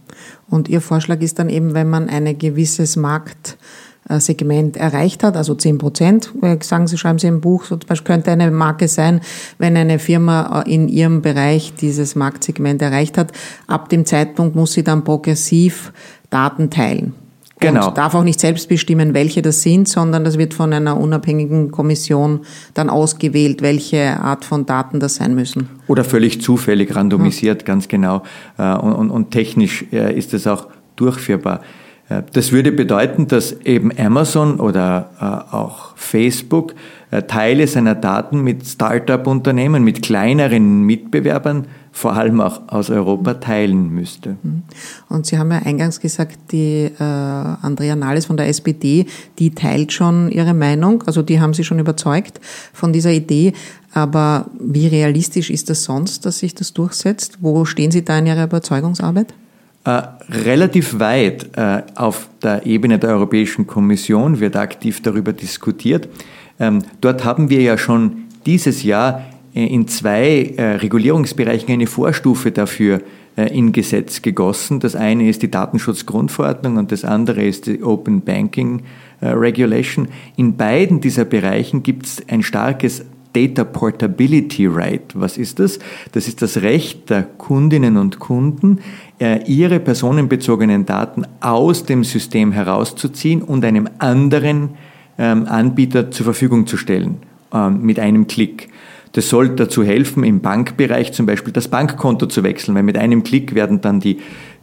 [0.49, 5.79] Und Ihr Vorschlag ist dann eben, wenn man ein gewisses Marktsegment erreicht hat, also 10
[5.79, 9.21] Prozent, äh, sagen Sie, schreiben Sie im Buch, so zum Beispiel könnte eine Marke sein,
[9.59, 13.33] wenn eine Firma äh, in ihrem Bereich dieses Marktsegment erreicht hat,
[13.67, 15.93] ab dem Zeitpunkt muss sie dann progressiv
[16.31, 17.15] Daten teilen.
[17.63, 17.89] Genau.
[17.89, 21.71] Und darf auch nicht selbst bestimmen, welche das sind, sondern das wird von einer unabhängigen
[21.71, 22.41] Kommission
[22.75, 25.69] dann ausgewählt, welche Art von Daten das sein müssen.
[25.87, 27.67] Oder völlig zufällig randomisiert, ja.
[27.67, 28.23] ganz genau.
[28.59, 31.61] Äh, und, und, und technisch äh, ist es auch durchführbar.
[32.09, 36.75] Äh, das würde bedeuten, dass eben Amazon oder auch Facebook
[37.21, 44.39] Teile seiner Daten mit Start-up-Unternehmen, mit kleineren Mitbewerbern vor allem auch aus Europa teilen müsste.
[44.43, 44.63] Mhm.
[45.11, 49.05] Und Sie haben ja eingangs gesagt, die äh, Andrea Nahles von der SPD,
[49.39, 52.41] die teilt schon ihre Meinung, also die haben Sie schon überzeugt
[52.73, 53.53] von dieser Idee.
[53.93, 57.39] Aber wie realistisch ist das sonst, dass sich das durchsetzt?
[57.43, 59.35] Wo stehen Sie da in Ihrer Überzeugungsarbeit?
[59.85, 66.09] Äh, relativ weit äh, auf der Ebene der Europäischen Kommission wird aktiv darüber diskutiert.
[66.61, 69.23] Ähm, dort haben wir ja schon dieses Jahr
[69.55, 73.03] äh, in zwei äh, Regulierungsbereichen eine Vorstufe dafür
[73.37, 74.81] äh, in Gesetz gegossen.
[74.81, 78.83] Das eine ist die Datenschutzgrundverordnung und das andere ist die Open Banking
[79.25, 80.09] Regulation.
[80.35, 85.13] In beiden dieser Bereichen gibt es ein starkes Data Portability Right.
[85.15, 85.79] Was ist das?
[86.11, 88.81] Das ist das Recht der Kundinnen und Kunden,
[89.47, 94.71] ihre personenbezogenen Daten aus dem System herauszuziehen und einem anderen ähm,
[95.25, 97.19] Anbieter zur Verfügung zu stellen
[97.53, 98.69] ähm, mit einem Klick.
[99.13, 103.23] Das soll dazu helfen, im Bankbereich zum Beispiel das Bankkonto zu wechseln, weil mit einem
[103.23, 104.19] Klick werden dann die,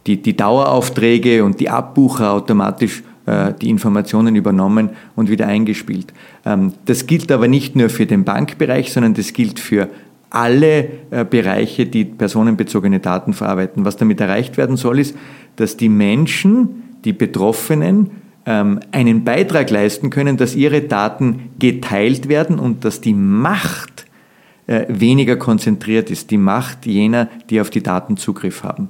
[0.07, 6.13] die, die Daueraufträge und die Abbucher automatisch äh, die Informationen übernommen und wieder eingespielt.
[6.45, 9.89] Ähm, das gilt aber nicht nur für den Bankbereich, sondern das gilt für
[10.31, 13.85] alle äh, Bereiche, die personenbezogene Daten verarbeiten.
[13.85, 15.15] Was damit erreicht werden soll, ist,
[15.57, 18.11] dass die Menschen, die Betroffenen, ähm,
[18.51, 24.05] einen Beitrag leisten können, dass ihre Daten geteilt werden und dass die Macht
[24.67, 28.89] äh, weniger konzentriert ist, die Macht jener, die auf die Daten Zugriff haben.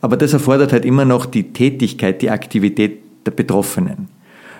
[0.00, 4.08] Aber das erfordert halt immer noch die Tätigkeit, die Aktivität der Betroffenen.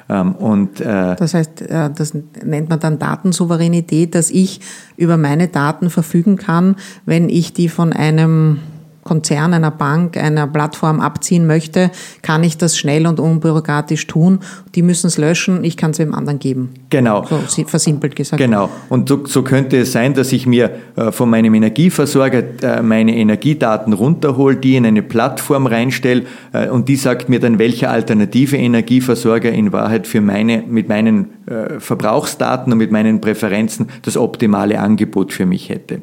[0.09, 4.61] Ähm, und, äh, das heißt, äh, das nennt man dann Datensouveränität, dass ich
[4.97, 8.59] über meine Daten verfügen kann, wenn ich die von einem
[9.03, 11.91] Konzern, einer Bank, einer Plattform abziehen möchte,
[12.23, 14.41] kann ich das schnell und unbürokratisch tun.
[14.75, 16.75] Die müssen es löschen, ich kann es wem anderen geben.
[16.91, 17.27] Genau.
[17.47, 18.41] So versimpelt gesagt.
[18.41, 18.69] Genau.
[18.89, 23.17] Und so, so könnte es sein, dass ich mir äh, von meinem Energieversorger äh, meine
[23.17, 28.57] Energiedaten runterhole, die in eine Plattform reinstelle äh, und die sagt mir dann, welcher alternative
[28.57, 31.31] Energieversorger in Wahrheit für meine, mit meinen
[31.79, 36.03] Verbrauchsdaten und mit meinen Präferenzen das optimale Angebot für mich hätte.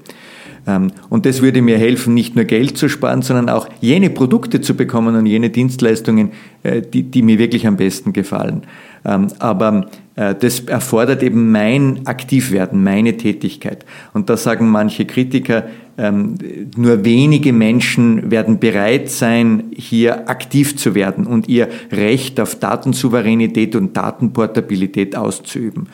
[0.67, 4.61] Ähm, und das würde mir helfen, nicht nur Geld zu sparen, sondern auch jene Produkte
[4.61, 6.31] zu bekommen und jene Dienstleistungen,
[6.63, 8.63] äh, die, die mir wirklich am besten gefallen.
[9.05, 13.85] Ähm, aber äh, das erfordert eben mein Aktivwerden, meine Tätigkeit.
[14.13, 15.63] Und da sagen manche Kritiker,
[15.97, 16.35] ähm,
[16.75, 23.75] nur wenige Menschen werden bereit sein, hier aktiv zu werden und ihr Recht auf Datensouveränität
[23.75, 25.87] und Datenportabilität auszuüben.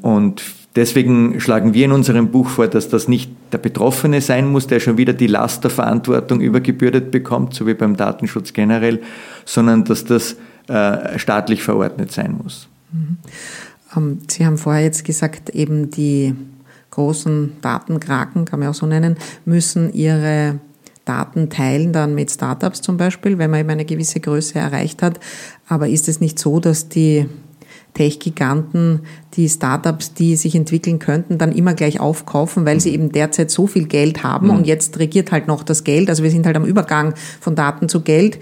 [0.00, 0.42] Und
[0.74, 4.80] Deswegen schlagen wir in unserem Buch vor, dass das nicht der Betroffene sein muss, der
[4.80, 9.02] schon wieder die Last der Verantwortung übergebürdet bekommt, so wie beim Datenschutz generell,
[9.44, 10.36] sondern dass das
[10.68, 12.68] äh, staatlich verordnet sein muss.
[12.92, 13.18] Mhm.
[13.96, 16.34] Ähm, Sie haben vorher jetzt gesagt, eben die
[16.90, 20.58] großen Datenkraken, kann man auch so nennen, müssen ihre
[21.04, 25.18] Daten teilen dann mit Startups zum Beispiel, wenn man eben eine gewisse Größe erreicht hat.
[25.68, 27.26] Aber ist es nicht so, dass die
[27.94, 29.00] Tech-Giganten
[29.34, 33.66] die Startups, die sich entwickeln könnten, dann immer gleich aufkaufen, weil sie eben derzeit so
[33.66, 34.56] viel Geld haben mhm.
[34.56, 36.08] und jetzt regiert halt noch das Geld.
[36.08, 38.38] Also wir sind halt am Übergang von Daten zu Geld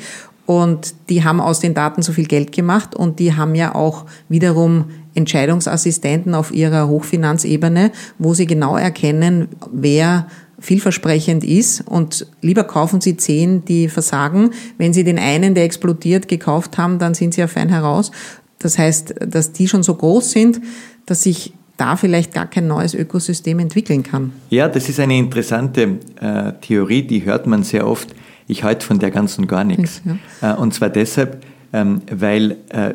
[0.47, 4.07] und die haben aus den Daten so viel Geld gemacht und die haben ja auch
[4.29, 10.27] wiederum Entscheidungsassistenten auf ihrer Hochfinanzebene, wo sie genau erkennen, wer
[10.61, 14.51] vielversprechend ist und lieber kaufen Sie zehn, die versagen.
[14.77, 18.11] Wenn Sie den einen, der explodiert, gekauft haben, dann sind Sie ja fein heraus.
[18.61, 20.61] Das heißt, dass die schon so groß sind,
[21.07, 24.33] dass sich da vielleicht gar kein neues Ökosystem entwickeln kann.
[24.51, 28.15] Ja, das ist eine interessante äh, Theorie, die hört man sehr oft.
[28.47, 30.03] Ich halte von der ganzen gar nichts.
[30.41, 30.55] Ja.
[30.55, 31.43] Äh, und zwar deshalb,
[31.73, 32.93] ähm, weil äh,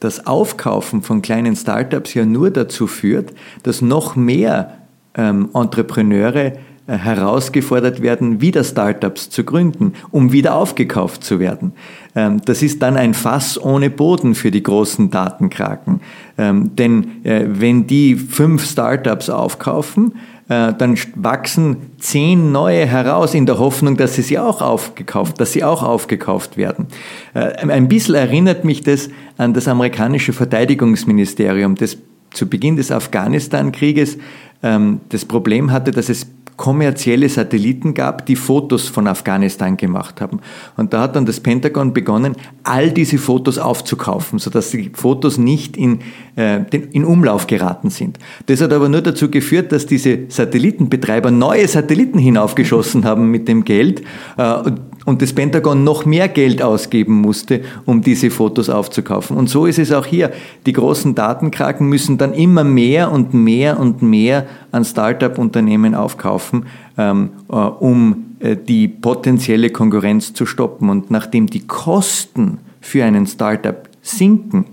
[0.00, 4.78] das Aufkaufen von kleinen Startups ja nur dazu führt, dass noch mehr
[5.14, 6.54] ähm, Entrepreneure
[6.88, 11.72] äh, herausgefordert werden, wieder Startups zu gründen, um wieder aufgekauft zu werden.
[12.16, 16.00] Ähm, das ist dann ein Fass ohne Boden für die großen Datenkraken.
[16.38, 20.14] Ähm, denn äh, wenn die fünf Startups aufkaufen,
[20.48, 25.52] äh, dann wachsen zehn neue heraus in der Hoffnung, dass sie sie auch aufgekauft, dass
[25.52, 26.86] sie auch aufgekauft werden.
[27.34, 31.98] Ein bisschen erinnert mich das an das amerikanische Verteidigungsministerium, das
[32.30, 34.18] zu Beginn des Afghanistan-Krieges
[34.62, 40.40] ähm, das Problem hatte, dass es kommerzielle Satelliten gab, die Fotos von Afghanistan gemacht haben.
[40.76, 45.76] Und da hat dann das Pentagon begonnen, all diese Fotos aufzukaufen, sodass die Fotos nicht
[45.76, 46.00] in,
[46.36, 46.60] äh,
[46.92, 48.18] in Umlauf geraten sind.
[48.46, 53.64] Das hat aber nur dazu geführt, dass diese Satellitenbetreiber neue Satelliten hinaufgeschossen haben mit dem
[53.64, 54.02] Geld.
[54.36, 54.72] Äh,
[55.06, 59.36] und das Pentagon noch mehr Geld ausgeben musste, um diese Fotos aufzukaufen.
[59.36, 60.32] Und so ist es auch hier.
[60.66, 66.66] Die großen Datenkraken müssen dann immer mehr und mehr und mehr an Start-up-Unternehmen aufkaufen,
[66.98, 70.90] ähm, äh, um äh, die potenzielle Konkurrenz zu stoppen.
[70.90, 74.66] Und nachdem die Kosten für einen Start-up sinken,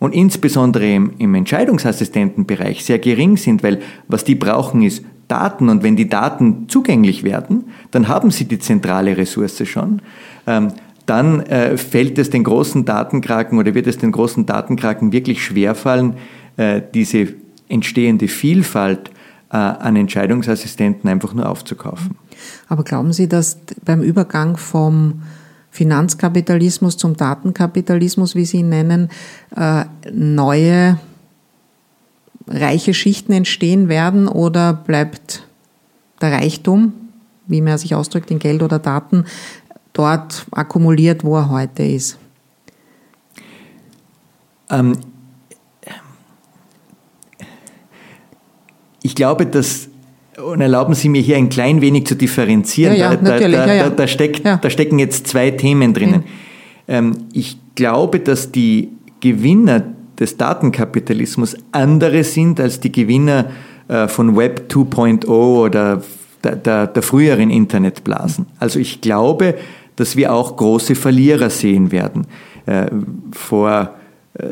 [0.00, 5.82] und insbesondere im, im Entscheidungsassistentenbereich sehr gering sind, weil was die brauchen ist Daten und
[5.82, 10.02] wenn die Daten zugänglich werden, dann haben sie die zentrale Ressource schon.
[10.46, 10.72] Ähm,
[11.06, 16.14] dann äh, fällt es den großen Datenkraken oder wird es den großen Datenkraken wirklich schwerfallen,
[16.56, 17.28] äh, diese
[17.68, 19.10] entstehende Vielfalt
[19.50, 22.16] äh, an Entscheidungsassistenten einfach nur aufzukaufen.
[22.68, 25.22] Aber glauben Sie, dass beim Übergang vom
[25.70, 29.08] Finanzkapitalismus zum Datenkapitalismus, wie Sie ihn nennen,
[29.56, 30.98] äh, neue
[32.50, 35.46] reiche Schichten entstehen werden oder bleibt
[36.20, 36.92] der Reichtum,
[37.46, 39.24] wie man sich ausdrückt, in Geld oder Daten,
[39.92, 42.18] dort akkumuliert, wo er heute ist?
[44.68, 44.98] Ähm,
[49.02, 49.88] ich glaube, dass,
[50.44, 53.90] und erlauben Sie mir hier ein klein wenig zu differenzieren, ja, ja, da, da, da,
[53.90, 56.24] da, steckt, da stecken jetzt zwei Themen drinnen.
[56.86, 57.28] Mhm.
[57.32, 59.84] Ich glaube, dass die Gewinner
[60.20, 63.46] des Datenkapitalismus andere sind als die Gewinner
[63.88, 66.02] äh, von Web 2.0 oder
[66.44, 68.46] der, der, der früheren Internetblasen.
[68.58, 69.56] Also ich glaube,
[69.96, 72.26] dass wir auch große Verlierer sehen werden.
[72.66, 72.86] Äh,
[73.32, 73.94] vor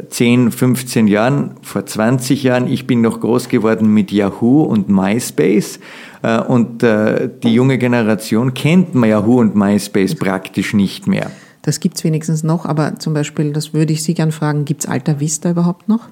[0.09, 4.89] 10, äh, 15 Jahren, vor 20 Jahren, ich bin noch groß geworden mit Yahoo und
[4.89, 5.79] MySpace
[6.49, 11.31] und die junge Generation kennt Yahoo und MySpace praktisch nicht mehr.
[11.69, 14.85] Das gibt es wenigstens noch, aber zum Beispiel, das würde ich Sie gern fragen, gibt
[14.85, 16.09] es Alta Vista überhaupt noch?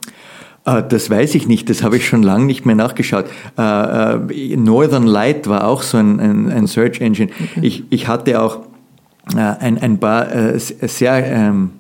[0.67, 3.25] Ah, das weiß ich nicht, das habe ich schon lange nicht mehr nachgeschaut.
[3.57, 7.31] Äh, äh, Northern Light war auch so ein, ein, ein Search Engine.
[7.33, 7.67] Okay.
[7.67, 8.67] Ich, ich hatte auch
[9.35, 10.27] äh, ein, ein paar
[10.59, 11.71] sehr ähm,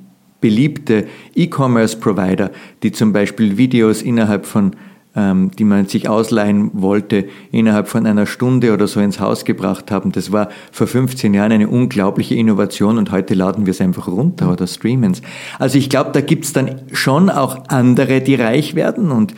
[0.40, 4.74] beliebte E-Commerce-Provider, die zum Beispiel Videos innerhalb von
[5.16, 10.12] die man sich ausleihen wollte, innerhalb von einer Stunde oder so ins Haus gebracht haben.
[10.12, 14.52] Das war vor 15 Jahren eine unglaubliche Innovation und heute laden wir es einfach runter
[14.52, 15.22] oder streamen es.
[15.58, 19.32] Also ich glaube, da gibt es dann schon auch andere, die reich werden und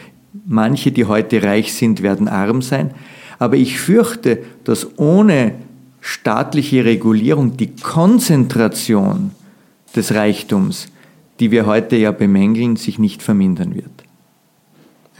[0.47, 2.91] manche, die heute reich sind, werden arm sein.
[3.39, 5.55] Aber ich fürchte, dass ohne
[6.01, 9.31] staatliche Regulierung die Konzentration
[9.95, 10.89] des Reichtums,
[11.39, 13.98] die wir heute ja bemängeln, sich nicht vermindern wird.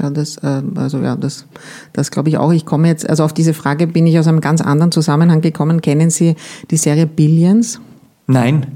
[0.01, 1.47] Ja, das, äh, also ja, das,
[1.93, 2.53] das glaube ich auch.
[2.53, 5.81] Ich komme jetzt, also auf diese Frage bin ich aus einem ganz anderen Zusammenhang gekommen.
[5.81, 6.37] Kennen Sie
[6.71, 7.81] die Serie Billions?
[8.27, 8.67] Nein.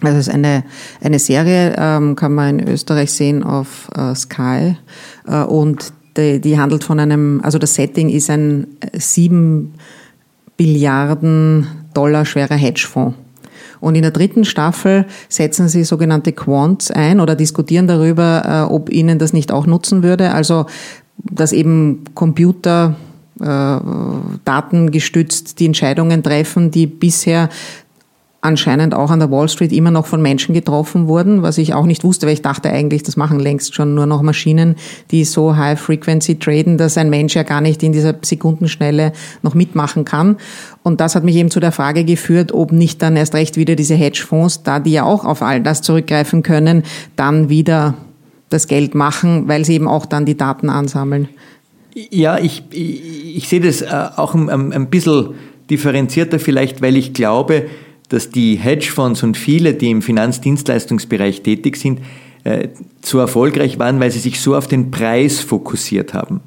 [0.00, 0.64] Also es ist eine,
[1.00, 4.76] eine Serie, ähm, kann man in Österreich sehen auf äh, Sky.
[5.26, 9.74] Äh, und die, die handelt von einem, also das Setting ist ein sieben
[10.56, 13.16] Billiarden Dollar schwerer Hedgefonds.
[13.82, 18.90] Und in der dritten Staffel setzen sie sogenannte Quants ein oder diskutieren darüber, äh, ob
[18.90, 20.32] ihnen das nicht auch nutzen würde.
[20.32, 20.66] Also,
[21.18, 22.94] dass eben Computer
[23.40, 23.44] äh,
[24.44, 27.48] datengestützt die Entscheidungen treffen, die bisher
[28.42, 31.86] anscheinend auch an der Wall Street immer noch von Menschen getroffen wurden, was ich auch
[31.86, 34.74] nicht wusste, weil ich dachte eigentlich, das machen längst schon nur noch Maschinen,
[35.12, 39.54] die so High Frequency traden, dass ein Mensch ja gar nicht in dieser Sekundenschnelle noch
[39.54, 40.36] mitmachen kann.
[40.82, 43.76] Und das hat mich eben zu der Frage geführt, ob nicht dann erst recht wieder
[43.76, 46.82] diese Hedgefonds, da die ja auch auf all das zurückgreifen können,
[47.14, 47.94] dann wieder
[48.50, 51.28] das Geld machen, weil sie eben auch dann die Daten ansammeln.
[51.94, 55.34] Ja, ich, ich, ich sehe das äh, auch ein, ein bisschen
[55.70, 57.66] differenzierter vielleicht, weil ich glaube,
[58.12, 62.00] dass die Hedgefonds und viele, die im Finanzdienstleistungsbereich tätig sind,
[62.44, 62.68] äh,
[63.02, 66.40] so erfolgreich waren, weil sie sich so auf den Preis fokussiert haben.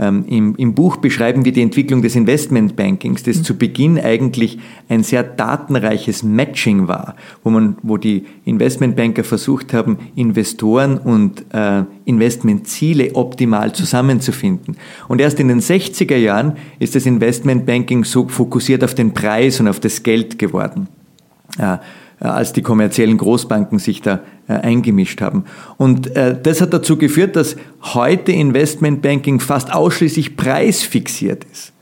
[0.00, 3.44] Ähm, im, Im Buch beschreiben wir die Entwicklung des Investmentbankings, das mhm.
[3.44, 4.58] zu Beginn eigentlich
[4.88, 11.84] ein sehr datenreiches Matching war, wo, man, wo die Investmentbanker versucht haben, Investoren und äh,
[12.06, 14.78] Investmentziele optimal zusammenzufinden.
[15.06, 19.68] Und erst in den 60er Jahren ist das Investmentbanking so fokussiert auf den Preis und
[19.68, 20.88] auf das Geld geworden.
[21.58, 21.76] Äh,
[22.28, 25.44] als die kommerziellen Großbanken sich da äh, eingemischt haben.
[25.78, 31.72] Und äh, das hat dazu geführt, dass heute Investmentbanking fast ausschließlich preisfixiert ist.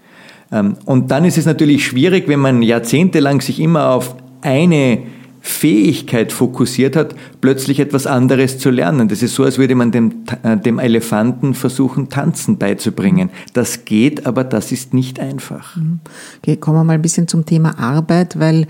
[0.52, 5.02] Ähm, und dann ist es natürlich schwierig, wenn man jahrzehntelang sich immer auf eine
[5.40, 9.08] Fähigkeit fokussiert hat, plötzlich etwas anderes zu lernen.
[9.08, 13.30] Das ist so, als würde man dem, äh, dem Elefanten versuchen, Tanzen beizubringen.
[13.54, 15.76] Das geht, aber das ist nicht einfach.
[15.76, 16.00] Mhm.
[16.42, 18.66] Okay, kommen wir mal ein bisschen zum Thema Arbeit, weil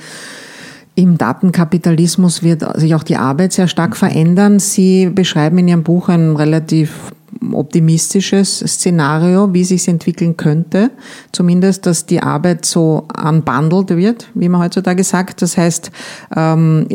[0.98, 4.58] im Datenkapitalismus wird sich auch die Arbeit sehr stark verändern.
[4.58, 7.12] Sie beschreiben in Ihrem Buch ein relativ
[7.52, 10.90] optimistisches Szenario, wie sich entwickeln könnte.
[11.30, 15.40] Zumindest, dass die Arbeit so unbundled wird, wie man heutzutage sagt.
[15.40, 15.92] Das heißt,
[16.34, 16.88] ähm,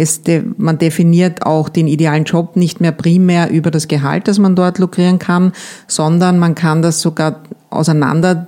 [0.57, 4.79] man definiert auch den idealen Job nicht mehr primär über das Gehalt, das man dort
[4.79, 5.53] lukrieren kann,
[5.87, 7.39] sondern man kann das sogar
[7.69, 8.47] auseinander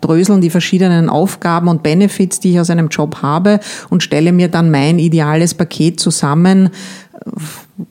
[0.00, 4.48] dröseln, die verschiedenen Aufgaben und Benefits, die ich aus einem Job habe und stelle mir
[4.48, 6.70] dann mein ideales Paket zusammen,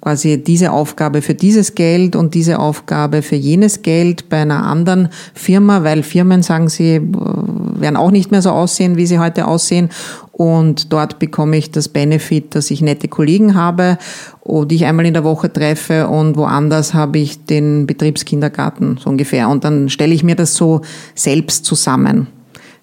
[0.01, 5.09] quasi diese Aufgabe für dieses Geld und diese Aufgabe für jenes Geld bei einer anderen
[5.33, 9.89] Firma, weil Firmen, sagen sie, werden auch nicht mehr so aussehen, wie sie heute aussehen.
[10.37, 13.97] Und dort bekomme ich das Benefit, dass ich nette Kollegen habe,
[14.45, 19.49] die ich einmal in der Woche treffe und woanders habe ich den Betriebskindergarten so ungefähr.
[19.49, 20.81] Und dann stelle ich mir das so
[21.15, 22.27] selbst zusammen.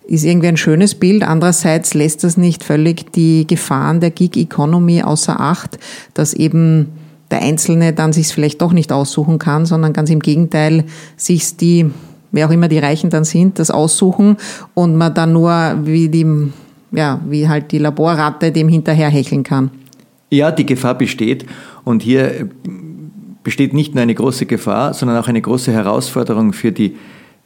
[0.08, 1.22] Ist irgendwie ein schönes Bild.
[1.22, 5.78] Andererseits lässt das nicht völlig die Gefahren der Gig Economy außer Acht,
[6.12, 6.88] dass eben
[7.30, 10.86] der Einzelne dann sich vielleicht doch nicht aussuchen kann, sondern ganz im Gegenteil
[11.16, 11.88] sich die,
[12.32, 14.38] wer auch immer die Reichen dann sind, das aussuchen
[14.74, 16.26] und man dann nur wie die,
[16.94, 19.70] ja, wie halt die Laborratte dem hinterherhecheln kann.
[20.30, 21.46] Ja, die Gefahr besteht
[21.84, 22.48] und hier
[23.42, 26.96] besteht nicht nur eine große Gefahr, sondern auch eine große Herausforderung für die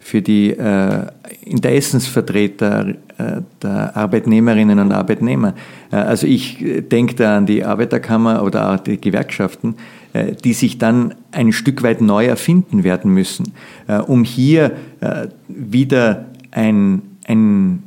[0.01, 1.07] für die äh,
[1.45, 2.89] Interessensvertreter
[3.19, 5.55] äh, der Arbeitnehmerinnen und Arbeitnehmer.
[5.91, 9.75] Äh, also ich denke da an die Arbeiterkammer oder auch die Gewerkschaften,
[10.13, 13.53] äh, die sich dann ein Stück weit neu erfinden werden müssen,
[13.89, 17.83] äh, um hier äh, wieder ein, ein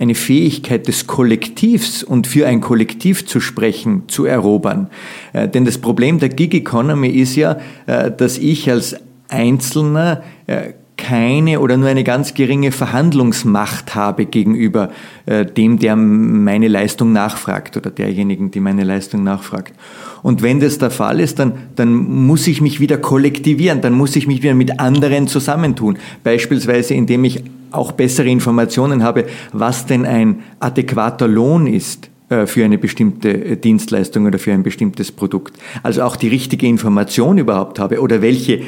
[0.00, 4.88] eine Fähigkeit des Kollektivs und für ein Kollektiv zu sprechen, zu erobern.
[5.34, 8.96] Äh, denn das Problem der Gig Economy ist ja, äh, dass ich als
[9.28, 14.90] Einzelner äh, keine oder nur eine ganz geringe Verhandlungsmacht habe gegenüber
[15.26, 19.74] äh, dem, der meine Leistung nachfragt oder derjenigen, die meine Leistung nachfragt.
[20.22, 24.14] Und wenn das der Fall ist, dann, dann muss ich mich wieder kollektivieren, dann muss
[24.16, 25.98] ich mich wieder mit anderen zusammentun.
[26.22, 27.42] Beispielsweise, indem ich
[27.72, 34.26] auch bessere Informationen habe, was denn ein adäquater Lohn ist äh, für eine bestimmte Dienstleistung
[34.26, 35.58] oder für ein bestimmtes Produkt.
[35.82, 38.64] Also auch die richtige Information überhaupt habe oder welche äh,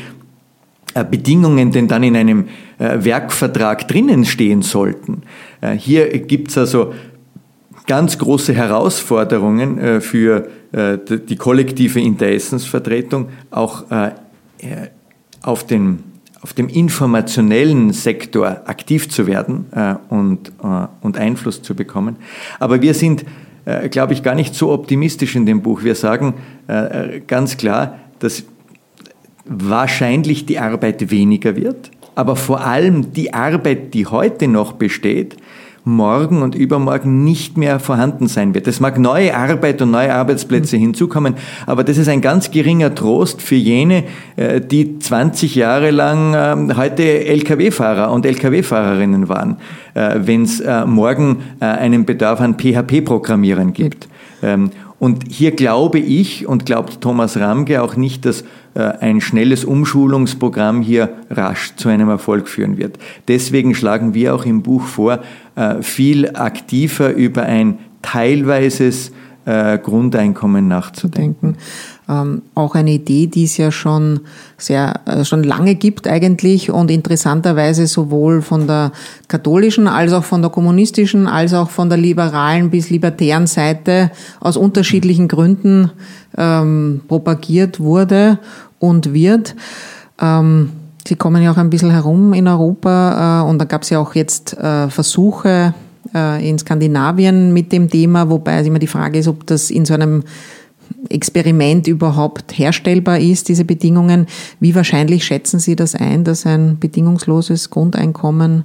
[0.95, 5.23] Bedingungen denn dann in einem äh, Werkvertrag drinnen stehen sollten.
[5.61, 6.95] Äh, hier gibt es also
[7.87, 13.85] ganz große Herausforderungen für die kollektive Interessensvertretung, auch
[15.43, 15.99] auf, den,
[16.41, 19.67] auf dem informationellen Sektor aktiv zu werden
[20.11, 20.53] und,
[21.01, 22.17] und Einfluss zu bekommen.
[22.61, 23.25] Aber wir sind,
[23.91, 25.83] glaube ich, gar nicht so optimistisch in dem Buch.
[25.83, 26.35] Wir sagen
[27.27, 28.45] ganz klar, dass
[29.45, 35.37] wahrscheinlich die Arbeit weniger wird, aber vor allem die Arbeit, die heute noch besteht,
[35.85, 38.69] morgen und übermorgen nicht mehr vorhanden sein wird.
[38.69, 41.35] Es mag neue Arbeit und neue Arbeitsplätze hinzukommen,
[41.67, 44.05] aber das ist ein ganz geringer Trost für jene,
[44.37, 49.57] äh, die 20 Jahre lang ähm, heute Lkw-Fahrer und Lkw-Fahrerinnen waren,
[49.95, 54.09] äh, wenn es äh, morgen einen Bedarf an PHP-Programmierern gibt.
[54.43, 54.71] Ähm,
[55.01, 58.45] und hier glaube ich und glaubt Thomas Ramge auch nicht, dass
[58.75, 62.99] ein schnelles Umschulungsprogramm hier rasch zu einem Erfolg führen wird.
[63.29, 65.21] Deswegen schlagen wir auch im Buch vor,
[65.57, 69.13] äh, viel aktiver über ein teilweises
[69.45, 71.57] äh, Grundeinkommen nachzudenken.
[72.09, 74.21] Ähm, auch eine Idee, die es ja schon
[74.57, 78.93] sehr, äh, schon lange gibt eigentlich und interessanterweise sowohl von der
[79.29, 84.11] katholischen als auch von der kommunistischen als auch von der liberalen bis libertären Seite
[84.41, 85.91] aus unterschiedlichen Gründen
[86.37, 88.39] ähm, propagiert wurde
[88.79, 89.55] und wird.
[90.21, 90.71] Ähm,
[91.07, 93.99] Sie kommen ja auch ein bisschen herum in Europa äh, und da gab es ja
[93.99, 95.75] auch jetzt äh, Versuche
[96.15, 99.95] äh, in Skandinavien mit dem Thema, wobei immer die Frage ist, ob das in so
[99.95, 100.23] einem
[101.09, 104.27] Experiment überhaupt herstellbar ist, diese Bedingungen.
[104.61, 108.65] Wie wahrscheinlich schätzen Sie das ein, dass ein bedingungsloses Grundeinkommen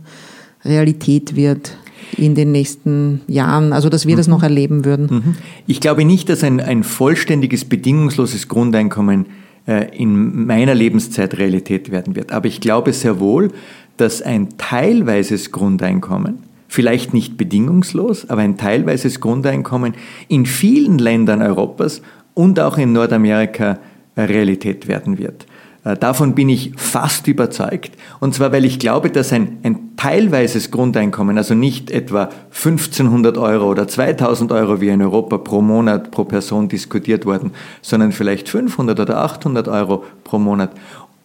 [0.64, 1.78] Realität wird?
[2.16, 4.18] In den nächsten Jahren, also dass wir mhm.
[4.18, 5.08] das noch erleben würden?
[5.10, 5.36] Mhm.
[5.66, 9.26] Ich glaube nicht, dass ein, ein vollständiges, bedingungsloses Grundeinkommen
[9.68, 12.32] äh, in meiner Lebenszeit Realität werden wird.
[12.32, 13.50] Aber ich glaube sehr wohl,
[13.98, 19.96] dass ein teilweises Grundeinkommen vielleicht nicht bedingungslos, aber ein teilweises Grundeinkommen
[20.28, 22.02] in vielen Ländern Europas
[22.34, 23.80] und auch in Nordamerika
[24.16, 25.47] Realität werden wird.
[25.88, 27.92] Äh, davon bin ich fast überzeugt.
[28.20, 33.70] Und zwar, weil ich glaube, dass ein, ein teilweises Grundeinkommen, also nicht etwa 1500 Euro
[33.70, 39.00] oder 2000 Euro wie in Europa pro Monat pro Person diskutiert worden, sondern vielleicht 500
[39.00, 40.72] oder 800 Euro pro Monat,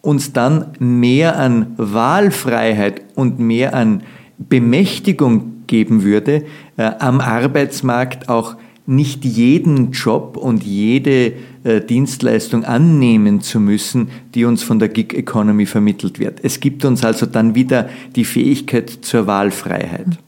[0.01, 4.03] uns dann mehr an Wahlfreiheit und mehr an
[4.39, 6.45] Bemächtigung geben würde,
[6.77, 8.55] äh, am Arbeitsmarkt auch
[8.87, 15.15] nicht jeden Job und jede äh, Dienstleistung annehmen zu müssen, die uns von der Gig
[15.15, 16.41] Economy vermittelt wird.
[16.43, 20.19] Es gibt uns also dann wieder die Fähigkeit zur Wahlfreiheit.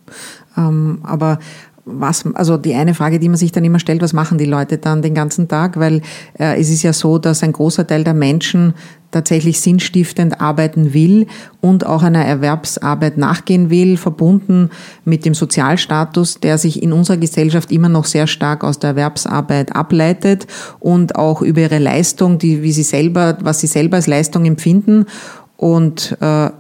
[0.57, 1.39] Ähm, aber
[1.85, 4.79] was, also die eine Frage, die man sich dann immer stellt, was machen die Leute
[4.79, 5.79] dann den ganzen Tag?
[5.79, 6.01] Weil
[6.39, 8.75] äh, es ist ja so, dass ein großer Teil der Menschen
[9.15, 11.27] tatsächlich sinnstiftend arbeiten will
[11.61, 14.71] und auch einer Erwerbsarbeit nachgehen will, verbunden
[15.05, 19.75] mit dem Sozialstatus, der sich in unserer Gesellschaft immer noch sehr stark aus der Erwerbsarbeit
[19.75, 20.47] ableitet
[20.81, 25.07] und auch über ihre Leistung, die, wie sie selber, was sie selber als Leistung empfinden.
[25.57, 26.51] Und äh,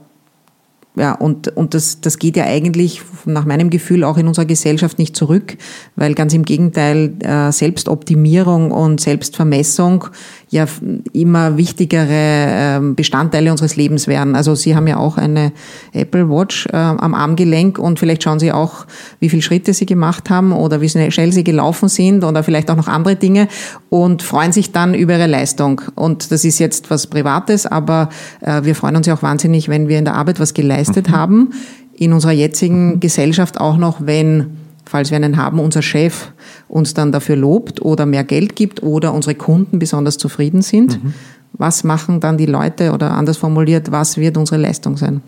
[0.97, 4.99] ja, und, und das, das geht ja eigentlich nach meinem Gefühl auch in unserer Gesellschaft
[5.01, 5.57] nicht zurück,
[5.97, 10.05] weil ganz im Gegenteil äh, Selbstoptimierung und Selbstvermessung
[10.55, 10.67] ja
[11.13, 14.37] immer wichtigere ähm, Bestandteile unseres Lebens werden.
[14.37, 15.53] Also Sie haben ja auch eine
[15.93, 18.87] Apple Watch äh, am Armgelenk und vielleicht schauen Sie auch,
[19.19, 22.77] wie viele Schritte Sie gemacht haben oder wie schnell Sie gelaufen sind oder vielleicht auch
[22.77, 23.49] noch andere Dinge
[23.91, 25.83] und freuen sich dann über Ihre Leistung.
[25.97, 28.09] Und das ist jetzt was Privates, aber
[28.41, 31.13] äh, wir freuen uns ja auch wahnsinnig, wenn wir in der Arbeit was geleistet mhm.
[31.13, 31.51] haben.
[31.97, 36.33] In unserer jetzigen Gesellschaft auch noch, wenn falls wir einen haben, unser Chef
[36.69, 41.03] uns dann dafür lobt oder mehr Geld gibt oder unsere Kunden besonders zufrieden sind.
[41.03, 41.15] Mhm.
[41.53, 45.23] Was machen dann die Leute oder anders formuliert, was wird unsere Leistung sein?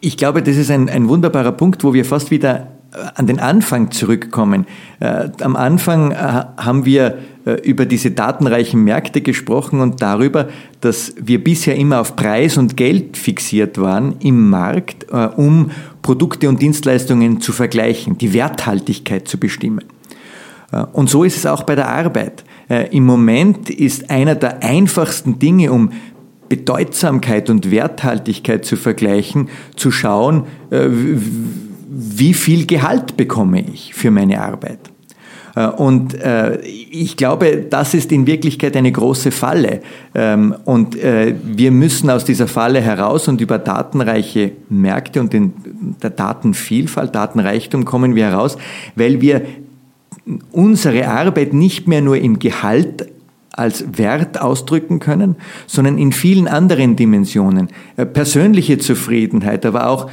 [0.00, 2.68] Ich glaube, das ist ein, ein wunderbarer Punkt, wo wir fast wieder
[3.14, 4.66] an den Anfang zurückkommen.
[5.00, 10.48] Äh, am Anfang äh, haben wir äh, über diese datenreichen Märkte gesprochen und darüber,
[10.80, 15.70] dass wir bisher immer auf Preis und Geld fixiert waren im Markt, um
[16.02, 19.84] Produkte und Dienstleistungen zu vergleichen, die Werthaltigkeit zu bestimmen.
[20.92, 22.44] Und so ist es auch bei der Arbeit.
[22.90, 25.90] Im Moment ist einer der einfachsten Dinge, um
[26.48, 30.44] Bedeutsamkeit und Werthaltigkeit zu vergleichen, zu schauen,
[31.96, 34.78] wie viel Gehalt bekomme ich für meine Arbeit.
[35.56, 39.80] Äh, und äh, ich glaube, das ist in Wirklichkeit eine große Falle.
[40.14, 45.52] Ähm, und äh, wir müssen aus dieser Falle heraus und über datenreiche Märkte und den,
[46.02, 48.56] der Datenvielfalt, Datenreichtum kommen wir heraus,
[48.94, 49.42] weil wir
[50.50, 52.85] unsere Arbeit nicht mehr nur im Gehalt
[53.56, 55.36] als Wert ausdrücken können,
[55.66, 57.68] sondern in vielen anderen Dimensionen.
[58.12, 60.10] Persönliche Zufriedenheit, aber auch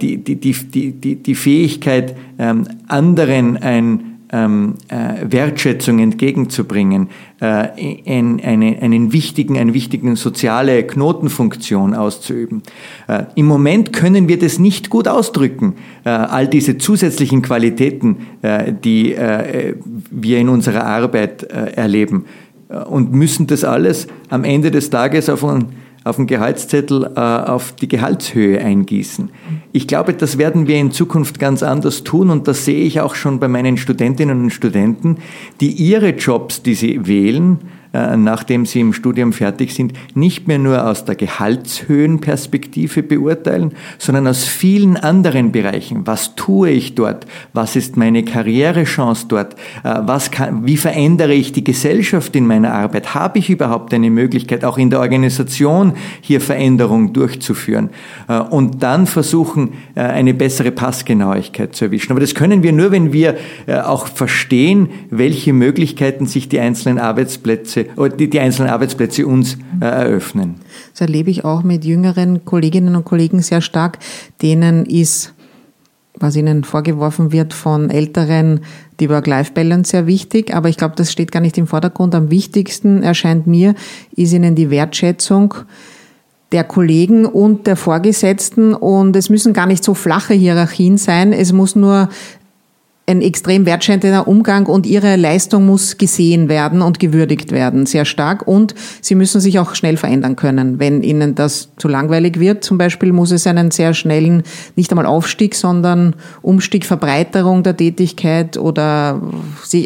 [0.00, 7.08] die, die, die, die, die Fähigkeit, ähm, anderen ein ähm, äh, Wertschätzung entgegenzubringen,
[7.40, 12.62] äh, in, eine, einen wichtigen, eine wichtigen soziale Knotenfunktion auszuüben.
[13.06, 15.74] Äh, Im Moment können wir das nicht gut ausdrücken,
[16.04, 19.74] äh, all diese zusätzlichen Qualitäten, äh, die äh,
[20.10, 22.24] wir in unserer Arbeit erleben
[22.68, 27.72] und müssen das alles am Ende des Tages auf einen auf den Gehaltszettel äh, auf
[27.72, 29.30] die Gehaltshöhe eingießen.
[29.72, 33.14] Ich glaube, das werden wir in Zukunft ganz anders tun und das sehe ich auch
[33.14, 35.16] schon bei meinen Studentinnen und Studenten,
[35.62, 40.58] die ihre Jobs, die sie wählen, äh, nachdem sie im Studium fertig sind, nicht mehr
[40.58, 46.06] nur aus der Gehaltshöhenperspektive beurteilen, sondern aus vielen anderen Bereichen.
[46.06, 47.26] Was tue ich dort?
[47.52, 49.54] Was ist meine Karrierechance dort?
[49.84, 53.14] Äh, was kann, wie verändere ich die Gesellschaft in meiner Arbeit?
[53.14, 57.90] Habe ich überhaupt eine Möglichkeit, auch in der Organisation hier Veränderung durchzuführen?
[58.28, 62.12] Äh, und dann versuchen, eine bessere Passgenauigkeit zu erwischen.
[62.12, 63.36] Aber das können wir nur, wenn wir
[63.84, 67.83] auch verstehen, welche Möglichkeiten sich die einzelnen Arbeitsplätze
[68.18, 70.56] die, die einzelnen Arbeitsplätze uns äh, eröffnen.
[70.92, 73.98] Das erlebe ich auch mit jüngeren Kolleginnen und Kollegen sehr stark.
[74.42, 75.34] Denen ist,
[76.18, 78.60] was ihnen vorgeworfen wird von Älteren,
[79.00, 80.54] die Work-Life-Balance sehr wichtig.
[80.54, 82.14] Aber ich glaube, das steht gar nicht im Vordergrund.
[82.14, 83.74] Am wichtigsten erscheint mir,
[84.14, 85.54] ist ihnen die Wertschätzung
[86.52, 88.74] der Kollegen und der Vorgesetzten.
[88.74, 91.32] Und es müssen gar nicht so flache Hierarchien sein.
[91.32, 92.08] Es muss nur
[93.06, 98.48] ein extrem wertschätzender Umgang und ihre Leistung muss gesehen werden und gewürdigt werden, sehr stark.
[98.48, 100.78] Und sie müssen sich auch schnell verändern können.
[100.78, 104.42] Wenn ihnen das zu langweilig wird, zum Beispiel, muss es einen sehr schnellen,
[104.74, 109.20] nicht einmal Aufstieg, sondern Umstieg, Verbreiterung der Tätigkeit oder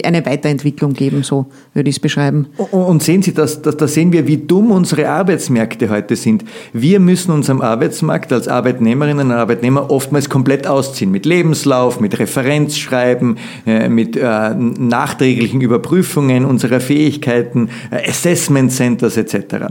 [0.04, 2.46] eine Weiterentwicklung geben, so würde ich es beschreiben.
[2.70, 6.44] Und sehen Sie, das, das, da sehen wir, wie dumm unsere Arbeitsmärkte heute sind.
[6.72, 11.10] Wir müssen uns am Arbeitsmarkt als Arbeitnehmerinnen und Arbeitnehmer oftmals komplett ausziehen.
[11.10, 13.36] Mit Lebenslauf, mit Referenzschreiben, Schreiben,
[13.66, 19.66] äh, mit äh, nachträglichen Überprüfungen unserer Fähigkeiten, äh, Assessment Centers etc.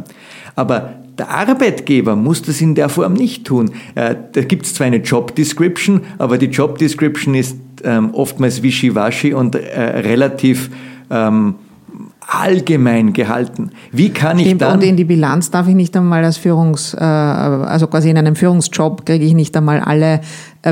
[0.56, 3.72] Aber der Arbeitgeber muss das in der Form nicht tun.
[3.96, 4.14] Da
[4.44, 9.56] gibt es zwar eine Job Description, aber die Job Description ist ähm, oftmals wischiwaschi und
[9.56, 10.70] relativ
[11.10, 11.56] ähm,
[12.28, 13.72] allgemein gehalten.
[13.92, 14.76] Wie kann ich dann...
[14.76, 16.94] Und in die Bilanz darf ich nicht einmal als Führungs...
[16.94, 20.22] Also quasi in einem Führungsjob kriege ich nicht einmal alle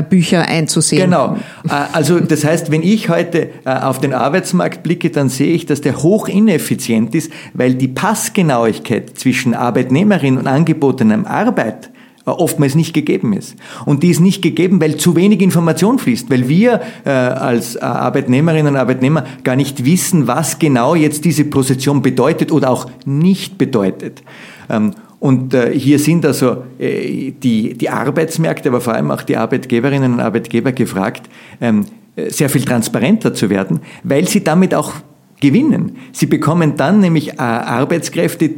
[0.02, 1.10] Bücher einzusehen.
[1.10, 1.36] Genau.
[1.68, 5.80] Äh, also das heißt, wenn ich heute auf den Arbeitsmarkt blicke, dann sehe ich, dass
[5.80, 11.90] der hoch ineffizient ist, weil die Passgenauigkeit zwischen Arbeitnehmerin und angebotenem Arbeit
[12.26, 13.54] oftmals nicht gegeben ist.
[13.84, 18.74] Und die ist nicht gegeben, weil zu wenig Information fließt, weil wir äh, als Arbeitnehmerinnen
[18.74, 24.22] und Arbeitnehmer gar nicht wissen, was genau jetzt diese Position bedeutet oder auch nicht bedeutet.
[24.68, 29.36] Ähm, und äh, hier sind also äh, die, die Arbeitsmärkte, aber vor allem auch die
[29.36, 31.28] Arbeitgeberinnen und Arbeitgeber gefragt,
[31.60, 31.86] ähm,
[32.28, 34.94] sehr viel transparenter zu werden, weil sie damit auch
[35.40, 35.96] gewinnen.
[36.12, 38.50] Sie bekommen dann nämlich äh, Arbeitskräfte,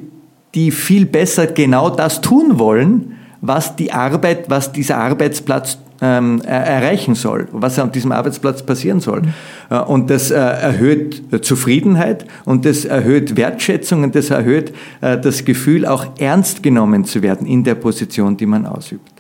[0.55, 7.15] die viel besser genau das tun wollen, was die Arbeit, was dieser Arbeitsplatz ähm, erreichen
[7.15, 9.23] soll, was an diesem Arbeitsplatz passieren soll.
[9.71, 15.45] Äh, und das äh, erhöht Zufriedenheit und das erhöht Wertschätzung und das erhöht äh, das
[15.45, 19.13] Gefühl, auch ernst genommen zu werden in der Position, die man ausübt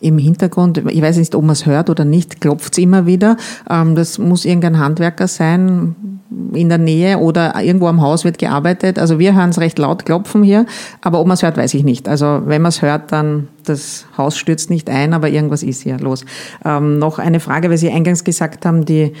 [0.00, 3.38] im Hintergrund, ich weiß nicht, ob man es hört oder nicht, klopft es immer wieder.
[3.70, 6.13] Ähm, das muss irgendein Handwerker sein
[6.52, 8.98] in der Nähe oder irgendwo am Haus wird gearbeitet.
[8.98, 10.66] Also wir hören es recht laut klopfen hier,
[11.00, 12.08] aber ob man es hört, weiß ich nicht.
[12.08, 15.98] Also wenn man es hört, dann das Haus stürzt nicht ein, aber irgendwas ist hier
[15.98, 16.24] los.
[16.64, 19.12] Ähm, noch eine Frage, weil Sie eingangs gesagt haben, die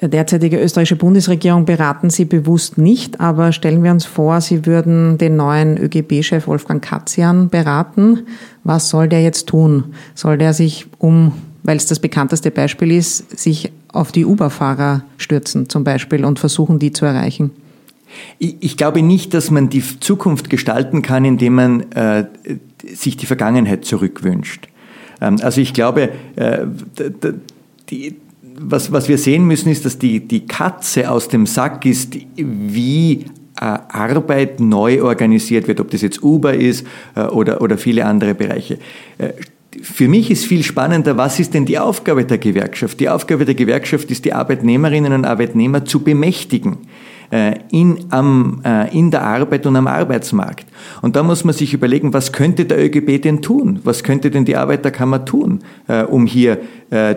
[0.00, 5.36] derzeitige österreichische Bundesregierung beraten Sie bewusst nicht, aber stellen wir uns vor, Sie würden den
[5.36, 8.26] neuen ÖGB-Chef Wolfgang Katzian beraten.
[8.62, 9.94] Was soll der jetzt tun?
[10.14, 11.32] Soll der sich um,
[11.62, 16.78] weil es das bekannteste Beispiel ist, sich auf die Uber-Fahrer stürzen zum Beispiel und versuchen,
[16.78, 17.50] die zu erreichen?
[18.38, 22.26] Ich glaube nicht, dass man die Zukunft gestalten kann, indem man äh,
[22.94, 24.68] sich die Vergangenheit zurückwünscht.
[25.20, 26.66] Ähm, also ich glaube, äh,
[27.90, 28.16] die,
[28.58, 33.26] was, was wir sehen müssen, ist, dass die, die Katze aus dem Sack ist, wie
[33.60, 38.34] äh, Arbeit neu organisiert wird, ob das jetzt Uber ist äh, oder, oder viele andere
[38.34, 38.78] Bereiche.
[39.82, 43.00] Für mich ist viel spannender, was ist denn die Aufgabe der Gewerkschaft?
[43.00, 46.78] Die Aufgabe der Gewerkschaft ist, die Arbeitnehmerinnen und Arbeitnehmer zu bemächtigen.
[47.30, 50.64] Äh, in, am, äh, in der Arbeit und am Arbeitsmarkt.
[51.02, 53.80] Und da muss man sich überlegen, was könnte der ÖGB denn tun?
[53.82, 56.58] Was könnte denn die Arbeiterkammer tun, äh, um hier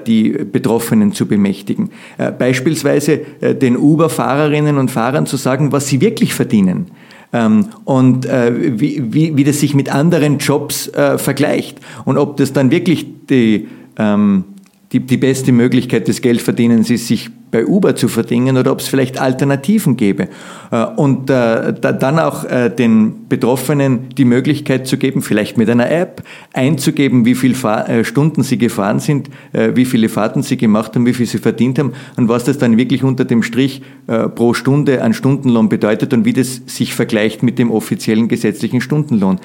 [0.07, 1.91] die Betroffenen zu bemächtigen?
[2.39, 6.87] Beispielsweise den Uber-Fahrerinnen und Fahrern zu sagen, was sie wirklich verdienen.
[7.31, 11.79] Ähm, und wie, wie, wie das sich mit anderen Jobs vergleicht.
[12.05, 13.67] Und ob das dann wirklich die,
[13.97, 14.45] ähm,
[14.91, 18.87] die, die beste Möglichkeit des Geldverdienens ist, sich bei Uber zu verdienen oder ob es
[18.87, 20.29] vielleicht Alternativen gäbe.
[20.71, 25.89] Äh, und äh, dann auch äh, den Betroffenen die Möglichkeit zu geben, vielleicht mit einer
[25.89, 26.23] App
[26.53, 27.55] einzugeben, wie viele
[28.03, 31.93] Stunden sie gefahren sind, wie viele Fahrten sie gemacht haben, wie viel sie verdient haben
[32.15, 36.33] und was das dann wirklich unter dem Strich pro Stunde an Stundenlohn bedeutet und wie
[36.33, 39.39] das sich vergleicht mit dem offiziellen gesetzlichen Stundenlohn.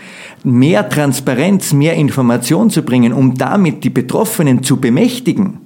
[0.45, 5.64] Mehr Transparenz, mehr Information zu bringen, um damit die Betroffenen zu bemächtigen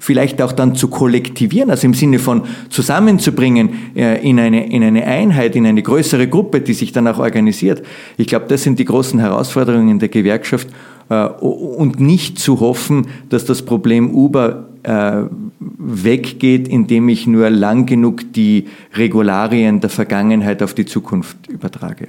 [0.00, 5.04] vielleicht auch dann zu kollektivieren, also im Sinne von zusammenzubringen äh, in eine, in eine
[5.04, 7.82] Einheit, in eine größere Gruppe, die sich dann auch organisiert.
[8.16, 10.68] Ich glaube, das sind die großen Herausforderungen der Gewerkschaft
[11.10, 15.24] äh, und nicht zu hoffen, dass das Problem Uber äh,
[15.60, 22.08] weggeht, indem ich nur lang genug die Regularien der Vergangenheit auf die Zukunft übertrage.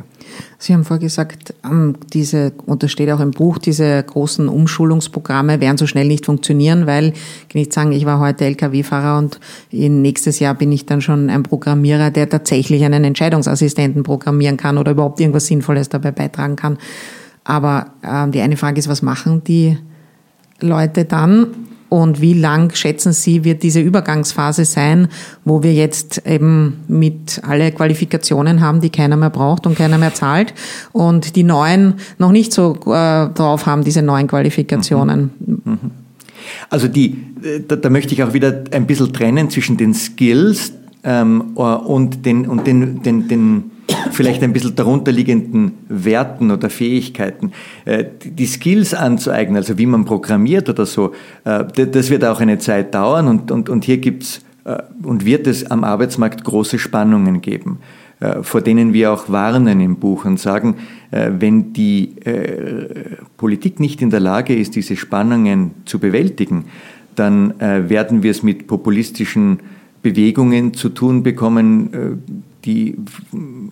[0.57, 5.59] Sie haben vorher gesagt, ähm, diese, und das steht auch im Buch, diese großen Umschulungsprogramme
[5.59, 9.39] werden so schnell nicht funktionieren, weil, ich kann nicht sagen, ich war heute Lkw-Fahrer und
[9.71, 14.91] nächstes Jahr bin ich dann schon ein Programmierer, der tatsächlich einen Entscheidungsassistenten programmieren kann oder
[14.91, 16.77] überhaupt irgendwas Sinnvolles dabei beitragen kann.
[17.43, 19.77] Aber äh, die eine Frage ist, was machen die
[20.59, 21.47] Leute dann?
[21.91, 25.09] Und wie lang schätzen Sie, wird diese Übergangsphase sein,
[25.43, 30.13] wo wir jetzt eben mit alle Qualifikationen haben, die keiner mehr braucht und keiner mehr
[30.13, 30.53] zahlt
[30.93, 35.31] und die neuen noch nicht so äh, drauf haben, diese neuen Qualifikationen?
[35.45, 35.61] Mhm.
[35.65, 35.91] Mhm.
[36.69, 40.71] Also die, äh, da, da, möchte ich auch wieder ein bisschen trennen zwischen den Skills
[41.03, 43.71] ähm, und den, und den, den, den
[44.11, 47.51] vielleicht ein bisschen darunter liegenden Werten oder Fähigkeiten.
[47.85, 52.57] Äh, die Skills anzueignen, also wie man programmiert oder so, äh, das wird auch eine
[52.59, 57.41] Zeit dauern und, und, und hier gibt's äh, und wird es am Arbeitsmarkt große Spannungen
[57.41, 57.79] geben,
[58.43, 60.75] vor denen wir auch warnen im Buch und sagen,
[61.09, 62.13] wenn die
[63.35, 66.65] Politik nicht in der Lage ist, diese Spannungen zu bewältigen,
[67.15, 69.61] dann werden wir es mit populistischen
[70.01, 72.23] Bewegungen zu tun bekommen,
[72.65, 72.95] die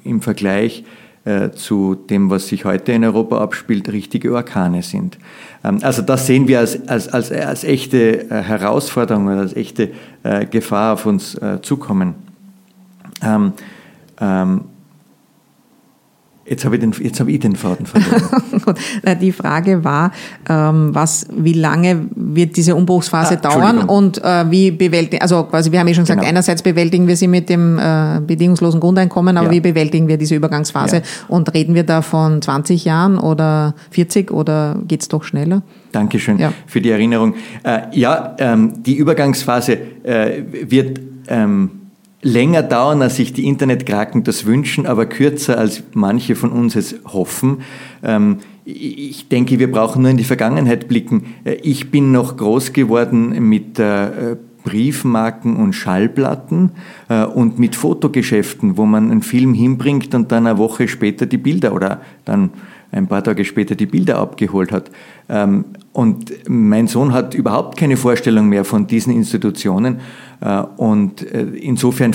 [0.03, 0.83] im Vergleich
[1.25, 5.17] äh, zu dem, was sich heute in Europa abspielt, richtige Orkane sind.
[5.65, 9.91] Ähm, also das sehen wir als, als, als, als echte äh, Herausforderung oder als echte
[10.23, 12.15] äh, Gefahr auf uns zukommen.
[13.21, 13.51] Ähm,
[14.21, 14.61] ähm,
[16.49, 18.75] Jetzt habe ich, den, jetzt habe ich den Faden verloren.
[19.21, 20.11] Die Frage war,
[20.49, 25.71] ähm, was, wie lange wird diese Umbruchsphase ah, dauern und äh, wie bewältigen, also quasi,
[25.71, 26.29] wir haben ja schon gesagt, genau.
[26.29, 29.53] einerseits bewältigen wir sie mit dem äh, bedingungslosen Grundeinkommen, aber ja.
[29.53, 30.97] wie bewältigen wir diese Übergangsphase?
[30.97, 31.01] Ja.
[31.27, 35.61] Und reden wir da von 20 Jahren oder 40 oder geht es doch schneller?
[35.91, 36.51] Dankeschön ja.
[36.65, 37.35] für die Erinnerung.
[37.63, 41.78] Äh, ja, ähm, die Übergangsphase wird ähm,
[42.21, 46.95] länger dauern, als sich die Internetkraken das wünschen, aber kürzer, als manche von uns es
[47.05, 47.59] hoffen.
[48.03, 51.35] Ähm, ich denke, wir brauchen nur in die Vergangenheit blicken.
[51.43, 56.71] Äh, ich bin noch groß geworden mit äh, Briefmarken und Schallplatten
[57.07, 61.37] äh, und mit Fotogeschäften, wo man einen Film hinbringt und dann eine Woche später die
[61.37, 62.51] Bilder oder dann
[62.91, 64.91] ein paar Tage später die Bilder abgeholt hat.
[65.29, 69.99] Ähm, und mein Sohn hat überhaupt keine Vorstellung mehr von diesen Institutionen.
[70.41, 72.13] Äh, und äh, insofern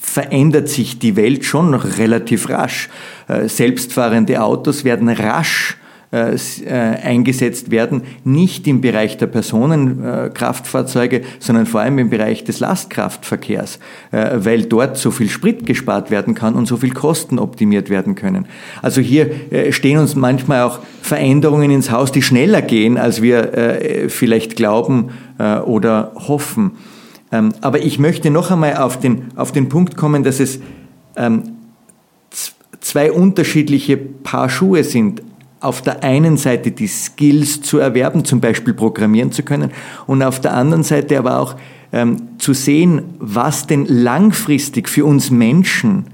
[0.00, 2.88] verändert sich die Welt schon noch relativ rasch.
[3.28, 5.76] Äh, selbstfahrende Autos werden rasch
[6.12, 13.80] eingesetzt werden, nicht im Bereich der Personenkraftfahrzeuge, sondern vor allem im Bereich des Lastkraftverkehrs,
[14.12, 18.46] weil dort so viel Sprit gespart werden kann und so viel Kosten optimiert werden können.
[18.82, 19.28] Also hier
[19.70, 26.12] stehen uns manchmal auch Veränderungen ins Haus, die schneller gehen, als wir vielleicht glauben oder
[26.14, 26.70] hoffen.
[27.36, 30.58] Ähm, aber ich möchte noch einmal auf den, auf den Punkt kommen, dass es
[31.16, 31.56] ähm,
[32.80, 35.22] zwei unterschiedliche Paar Schuhe sind.
[35.60, 39.70] Auf der einen Seite die Skills zu erwerben, zum Beispiel programmieren zu können,
[40.06, 41.56] und auf der anderen Seite aber auch
[41.92, 46.06] ähm, zu sehen, was denn langfristig für uns Menschen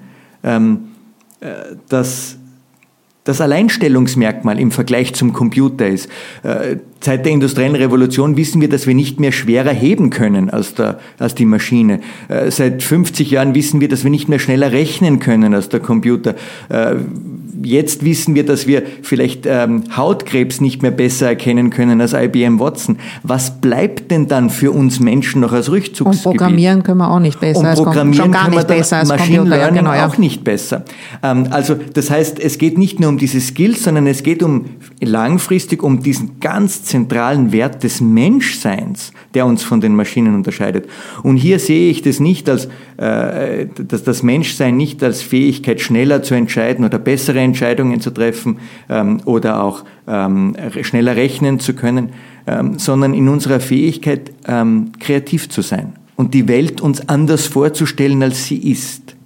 [0.42, 0.88] ähm,
[1.40, 2.36] äh, das,
[3.24, 6.08] das Alleinstellungsmerkmal im Vergleich zum Computer ist.
[6.42, 10.74] Äh, seit der industriellen Revolution wissen wir, dass wir nicht mehr schwerer heben können als,
[10.74, 12.00] der, als die Maschine.
[12.28, 15.80] Äh, seit 50 Jahren wissen wir, dass wir nicht mehr schneller rechnen können als der
[15.80, 16.34] Computer.
[17.62, 22.58] Jetzt wissen wir, dass wir vielleicht ähm, Hautkrebs nicht mehr besser erkennen können als IBM
[22.58, 22.98] Watson.
[23.22, 26.26] Was bleibt denn dann für uns Menschen noch als Rückzugsgebiet?
[26.26, 27.70] Und programmieren können wir auch nicht besser.
[27.70, 30.06] Und programmieren schon gar nicht besser als Machine Computer, Learning ja, genau, ja.
[30.06, 30.84] auch nicht besser.
[31.22, 34.64] Ähm, also das heißt, es geht nicht nur um diese Skills, sondern es geht um
[35.00, 40.86] langfristig um diesen ganz zentralen Wert des Menschseins, der uns von den Maschinen unterscheidet.
[41.22, 46.22] Und hier sehe ich das nicht als, äh, dass das Menschsein nicht als Fähigkeit, schneller
[46.22, 52.10] zu entscheiden oder bessere Entscheidungen zu treffen ähm, oder auch ähm, schneller rechnen zu können,
[52.46, 58.22] ähm, sondern in unserer Fähigkeit, ähm, kreativ zu sein und die Welt uns anders vorzustellen,
[58.22, 59.16] als sie ist.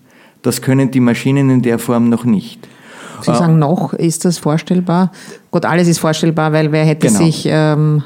[0.42, 2.68] Das können die Maschinen in der Form noch nicht.
[3.22, 5.10] Sie sagen noch, ist das vorstellbar?
[5.50, 7.18] Gut, alles ist vorstellbar, weil wer hätte genau.
[7.18, 8.04] sich ähm,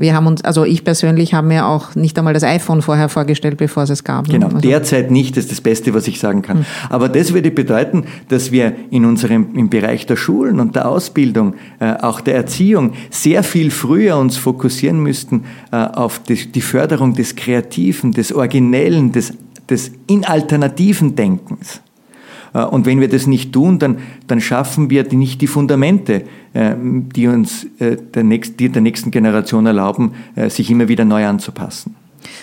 [0.00, 3.58] wir haben uns, also ich persönlich habe mir auch nicht einmal das iPhone vorher vorgestellt,
[3.58, 4.26] bevor es es gab.
[4.26, 4.34] Ne?
[4.34, 6.58] Genau, also derzeit nicht, das ist das Beste, was ich sagen kann.
[6.58, 6.66] Hm.
[6.88, 11.54] Aber das würde bedeuten, dass wir in unserem, im Bereich der Schulen und der Ausbildung,
[11.80, 17.14] äh, auch der Erziehung, sehr viel früher uns fokussieren müssten äh, auf die, die Förderung
[17.14, 19.34] des Kreativen, des Originellen, des,
[19.68, 21.82] des in alternativen Denkens.
[22.54, 26.22] Äh, und wenn wir das nicht tun, dann, dann schaffen wir nicht die Fundamente,
[26.52, 30.12] äh, die uns äh, der, nächsten, die der nächsten Generation erlauben,
[30.48, 31.94] sich immer wieder neu anzupassen.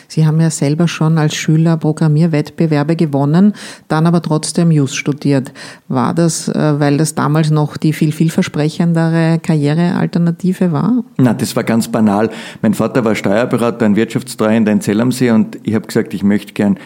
[0.08, 3.54] Sie haben ja selber schon als Schüler Programmierwettbewerbe gewonnen,
[3.88, 5.52] dann aber trotzdem Jus studiert.
[5.88, 11.04] War das, weil das damals noch die viel vielversprechendere Karrierealternative war?
[11.18, 12.32] Na, das war ganz banal.
[12.62, 16.24] Mein Vater war Steuerberater, ein Wirtschaftstreuhänder in Zell am See und ich habe gesagt, ich
[16.24, 16.78] möchte gern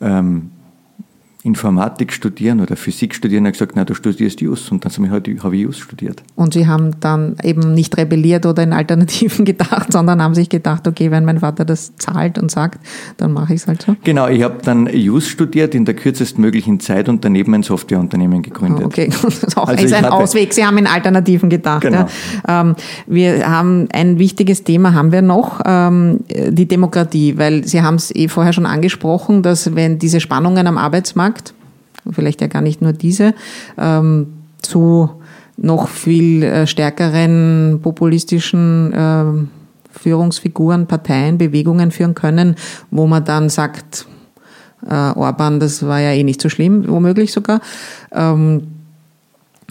[0.00, 0.50] ähm,
[1.44, 3.44] Informatik studieren oder Physik studieren.
[3.44, 4.70] Er hat gesagt, na, du studierst Jus.
[4.72, 6.22] Und dann habe ich, hab ich Jus studiert.
[6.34, 10.88] Und Sie haben dann eben nicht rebelliert oder in Alternativen gedacht, sondern haben sich gedacht,
[10.88, 12.84] okay, wenn mein Vater das zahlt und sagt,
[13.18, 13.94] dann mache ich es halt so.
[14.02, 18.84] Genau, ich habe dann Jus studiert in der kürzestmöglichen Zeit und daneben ein Softwareunternehmen gegründet.
[18.84, 20.52] Okay, das ist auch also ist ein Ausweg.
[20.52, 21.82] Sie haben in Alternativen gedacht.
[21.82, 22.08] Genau.
[22.48, 22.60] Ja.
[22.62, 22.74] Ähm,
[23.06, 28.14] wir haben ein wichtiges Thema, haben wir noch, ähm, die Demokratie, weil Sie haben es
[28.14, 31.37] eh vorher schon angesprochen, dass wenn diese Spannungen am Arbeitsmarkt
[32.10, 33.34] vielleicht ja gar nicht nur diese,
[33.76, 34.28] ähm,
[34.62, 35.10] zu
[35.56, 39.24] noch viel äh, stärkeren populistischen äh,
[39.90, 42.54] Führungsfiguren, Parteien, Bewegungen führen können,
[42.90, 44.06] wo man dann sagt,
[44.88, 47.60] äh, Orban, das war ja eh nicht so schlimm, womöglich sogar.
[48.12, 48.68] Ähm,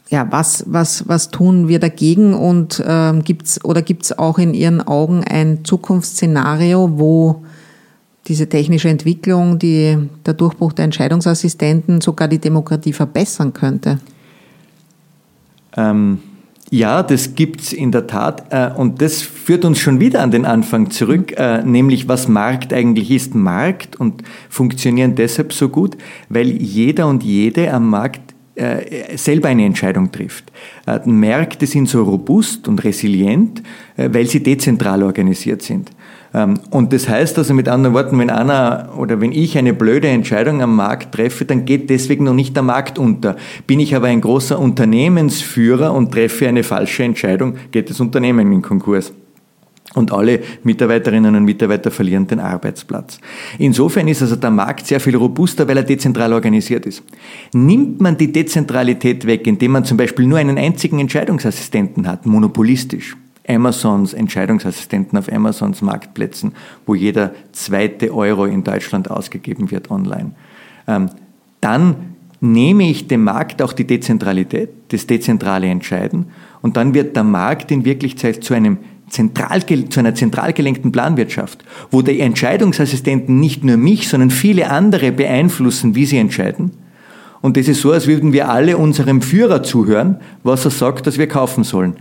[0.09, 4.81] ja, was, was, was tun wir dagegen und ähm, gibt's oder gibt's auch in Ihren
[4.81, 7.43] Augen ein Zukunftsszenario, wo
[8.27, 13.99] diese technische Entwicklung, die, der Durchbruch der Entscheidungsassistenten sogar die Demokratie verbessern könnte?
[15.75, 16.19] Ähm,
[16.69, 18.51] ja, das gibt es in der Tat.
[18.51, 22.73] Äh, und das führt uns schon wieder an den Anfang zurück, äh, nämlich was Markt
[22.73, 23.35] eigentlich ist.
[23.35, 25.97] Markt und funktionieren deshalb so gut,
[26.27, 30.51] weil jeder und jede am Markt äh, selber eine Entscheidung trifft.
[31.05, 33.61] Märkte sind so robust und resilient,
[33.97, 35.91] weil sie dezentral organisiert sind.
[36.37, 40.07] Ähm, und das heißt also mit anderen Worten, wenn einer oder wenn ich eine blöde
[40.07, 43.35] Entscheidung am Markt treffe, dann geht deswegen noch nicht der Markt unter.
[43.65, 48.61] Bin ich aber ein großer Unternehmensführer und treffe eine falsche Entscheidung, geht das Unternehmen in
[48.61, 49.13] Konkurs.
[49.95, 53.19] Und alle Mitarbeiterinnen und Mitarbeiter verlieren den Arbeitsplatz.
[53.57, 57.01] Insofern ist also der Markt sehr viel robuster, weil er dezentral organisiert ist.
[57.53, 63.15] Nimmt man die Dezentralität weg, indem man zum Beispiel nur einen einzigen Entscheidungsassistenten hat, monopolistisch,
[63.47, 66.53] Amazons Entscheidungsassistenten auf Amazons Marktplätzen,
[66.85, 70.31] wo jeder zweite Euro in Deutschland ausgegeben wird online.
[70.87, 71.09] Ähm,
[71.61, 71.95] dann
[72.39, 76.27] nehme ich dem Markt auch die Dezentralität, das dezentrale Entscheiden
[76.61, 78.77] Und dann wird der Markt in Wirklichkeit zu einem
[79.09, 85.11] zentral, zu einer zentral gelenkten Planwirtschaft, wo die Entscheidungsassistenten nicht nur mich, sondern viele andere
[85.11, 86.71] beeinflussen, wie sie entscheiden.
[87.41, 91.17] Und das ist so, als würden wir alle unserem Führer zuhören, was er sagt, dass
[91.17, 91.95] wir kaufen sollen.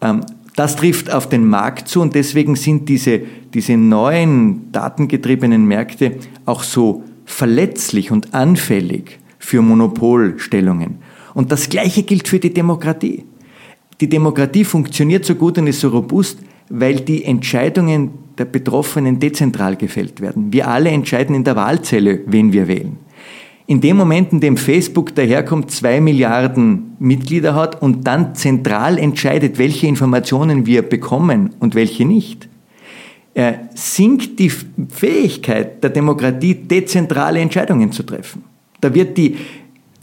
[0.00, 0.20] Ähm,
[0.56, 3.20] das trifft auf den Markt zu und deswegen sind diese,
[3.52, 10.98] diese neuen datengetriebenen Märkte auch so verletzlich und anfällig für Monopolstellungen.
[11.34, 13.24] Und das Gleiche gilt für die Demokratie.
[14.00, 16.38] Die Demokratie funktioniert so gut und ist so robust,
[16.70, 20.52] weil die Entscheidungen der Betroffenen dezentral gefällt werden.
[20.52, 22.98] Wir alle entscheiden in der Wahlzelle, wen wir wählen.
[23.68, 29.58] In dem Moment, in dem Facebook daherkommt, zwei Milliarden Mitglieder hat und dann zentral entscheidet,
[29.58, 32.48] welche Informationen wir bekommen und welche nicht,
[33.34, 38.44] äh, sinkt die Fähigkeit der Demokratie, dezentrale Entscheidungen zu treffen.
[38.80, 39.36] Da wird die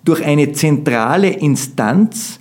[0.04, 2.40] durch eine zentrale Instanz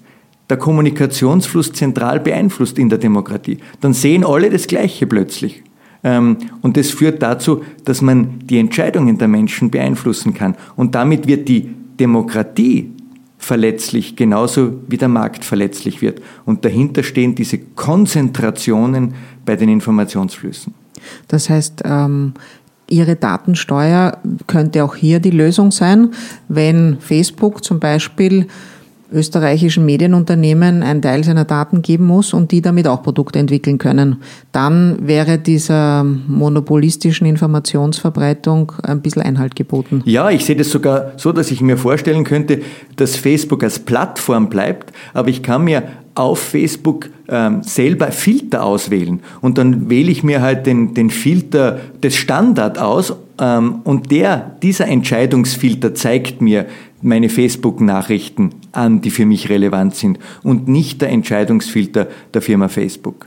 [0.51, 3.59] der Kommunikationsfluss zentral beeinflusst in der Demokratie.
[3.81, 5.62] Dann sehen alle das Gleiche plötzlich.
[6.05, 10.57] Ähm, und das führt dazu, dass man die Entscheidungen der Menschen beeinflussen kann.
[10.77, 12.91] Und damit wird die Demokratie
[13.39, 16.23] verletzlich, genauso wie der Markt verletzlich wird.
[16.45, 20.75] Und dahinter stehen diese Konzentrationen bei den Informationsflüssen.
[21.29, 22.35] Das heißt, ähm,
[22.89, 26.11] Ihre Datensteuer könnte auch hier die Lösung sein,
[26.49, 28.49] wenn Facebook zum Beispiel
[29.13, 34.17] österreichischen Medienunternehmen einen Teil seiner Daten geben muss und die damit auch Produkte entwickeln können.
[34.53, 40.03] Dann wäre dieser monopolistischen Informationsverbreitung ein bisschen Einhalt geboten.
[40.05, 42.61] Ja, ich sehe das sogar so, dass ich mir vorstellen könnte,
[42.97, 45.85] dass Facebook als Plattform bleibt, aber ich kann mir
[46.15, 51.81] auf Facebook ähm, selber Filter auswählen und dann wähle ich mir halt den, den Filter
[52.03, 56.67] des Standard aus ähm, und der, dieser Entscheidungsfilter zeigt mir,
[57.03, 63.27] meine Facebook-Nachrichten an, die für mich relevant sind und nicht der Entscheidungsfilter der Firma Facebook.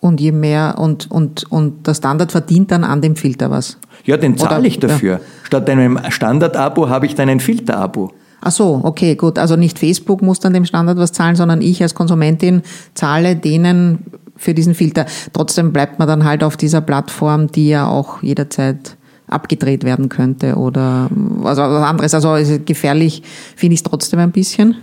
[0.00, 3.76] Und je mehr und, und, und der Standard verdient dann an dem Filter was?
[4.04, 5.12] Ja, den zahle ich dafür.
[5.14, 5.20] Ja.
[5.42, 8.12] Statt einem Standard-Abo habe ich dann ein Filter-Abo.
[8.40, 9.38] Ach so, okay, gut.
[9.38, 12.62] Also nicht Facebook muss dann dem Standard was zahlen, sondern ich als Konsumentin
[12.94, 13.98] zahle denen
[14.36, 15.04] für diesen Filter.
[15.34, 18.96] Trotzdem bleibt man dann halt auf dieser Plattform, die ja auch jederzeit
[19.30, 21.10] abgedreht werden könnte oder
[21.44, 22.14] also was anderes.
[22.14, 23.22] Also gefährlich
[23.56, 24.76] finde ich es trotzdem ein bisschen.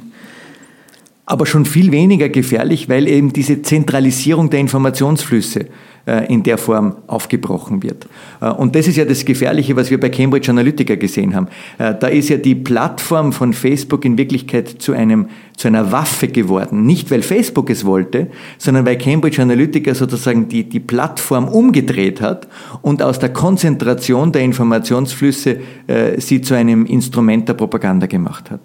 [1.25, 5.65] Aber schon viel weniger gefährlich, weil eben diese Zentralisierung der Informationsflüsse
[6.07, 8.07] in der Form aufgebrochen wird.
[8.41, 11.47] Äh, und das ist ja das Gefährliche, was wir bei Cambridge Analytica gesehen haben.
[11.77, 16.27] Äh, da ist ja die Plattform von Facebook in Wirklichkeit zu, einem, zu einer Waffe
[16.27, 16.85] geworden.
[16.85, 18.27] Nicht, weil Facebook es wollte,
[18.57, 22.47] sondern weil Cambridge Analytica sozusagen die, die Plattform umgedreht hat
[22.81, 28.61] und aus der Konzentration der Informationsflüsse äh, sie zu einem Instrument der Propaganda gemacht hat.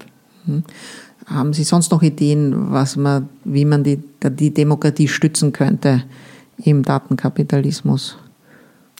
[0.47, 0.62] Mhm.
[1.26, 6.03] Haben Sie sonst noch Ideen, was man, wie man die, die Demokratie stützen könnte?
[6.59, 8.18] Im Datenkapitalismus?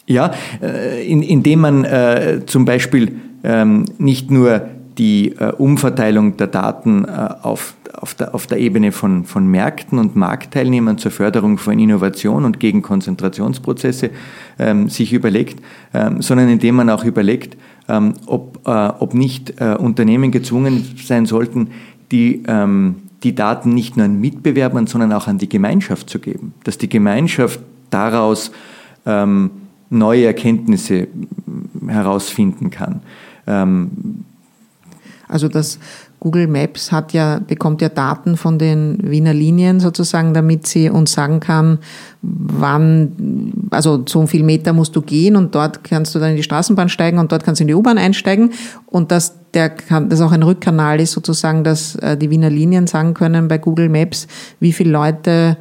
[0.07, 6.49] Ja, äh, in, indem man äh, zum Beispiel ähm, nicht nur die äh, Umverteilung der
[6.49, 11.59] Daten äh, auf, auf, der, auf der Ebene von, von Märkten und Marktteilnehmern zur Förderung
[11.59, 14.11] von Innovation und gegen Konzentrationsprozesse
[14.59, 15.63] ähm, sich überlegt,
[15.95, 17.57] ähm, sondern indem man auch überlegt,
[17.89, 21.71] ähm, ob, äh, ob nicht äh, Unternehmen gezwungen sein sollten,
[22.11, 26.55] die ähm, die Daten nicht nur an Mitbewerbern, sondern auch an die Gemeinschaft zu geben.
[26.65, 27.61] Dass die Gemeinschaft
[27.91, 28.53] daraus
[29.07, 29.51] ähm,
[29.91, 31.09] neue Erkenntnisse
[31.87, 33.03] herausfinden kann.
[33.47, 34.25] Ähm,
[35.29, 35.79] also das
[36.23, 41.11] Google Maps hat ja, bekommt ja Daten von den Wiener Linien sozusagen, damit sie uns
[41.11, 41.81] sagen kann,
[42.23, 46.45] wann, also so viel Meter musst du gehen und dort kannst du dann in die
[46.45, 48.53] Straßenbahn steigen und dort kannst du in die U-Bahn einsteigen.
[48.87, 52.87] Und dass der kann, das auch ein Rückkanal ist sozusagen, dass äh, die Wiener Linien
[52.87, 54.29] sagen können bei Google Maps,
[54.61, 55.57] wie viele Leute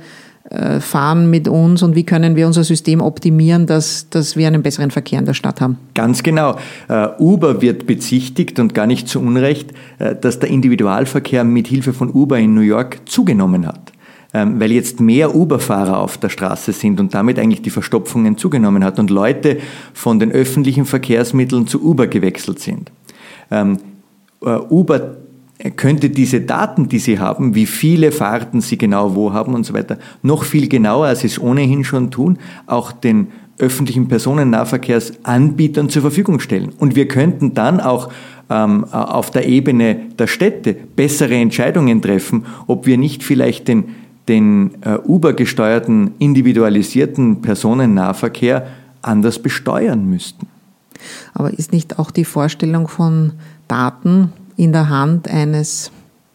[0.81, 4.91] fahren mit uns und wie können wir unser System optimieren, dass, dass wir einen besseren
[4.91, 5.77] Verkehr in der Stadt haben?
[5.93, 6.57] Ganz genau.
[6.89, 11.93] Äh, Uber wird bezichtigt und gar nicht zu Unrecht, äh, dass der Individualverkehr mit Hilfe
[11.93, 13.91] von Uber in New York zugenommen hat
[14.33, 18.83] ähm, weil jetzt mehr Uber-Fahrer auf der Straße sind und damit eigentlich die Verstopfungen zugenommen
[18.83, 19.57] hat und Leute
[19.93, 22.91] von den öffentlichen Verkehrsmitteln zu Uber gewechselt sind.
[23.51, 23.79] Ähm,
[24.41, 25.17] Uber
[25.70, 29.74] könnte diese Daten, die Sie haben, wie viele Fahrten Sie genau wo haben und so
[29.74, 33.28] weiter, noch viel genauer, als Sie es ohnehin schon tun, auch den
[33.59, 36.72] öffentlichen Personennahverkehrsanbietern zur Verfügung stellen.
[36.80, 38.12] Und wir könnten dann auch
[38.49, 43.95] ähm, auf der Ebene der Städte bessere Entscheidungen treffen, ob wir nicht vielleicht den,
[44.28, 48.68] den äh, Uber-gesteuerten, individualisierten Personennahverkehr
[49.03, 50.47] anders besteuern müssten.
[51.34, 53.34] Aber ist nicht auch die Vorstellung von
[53.68, 55.91] Daten in der Hand eines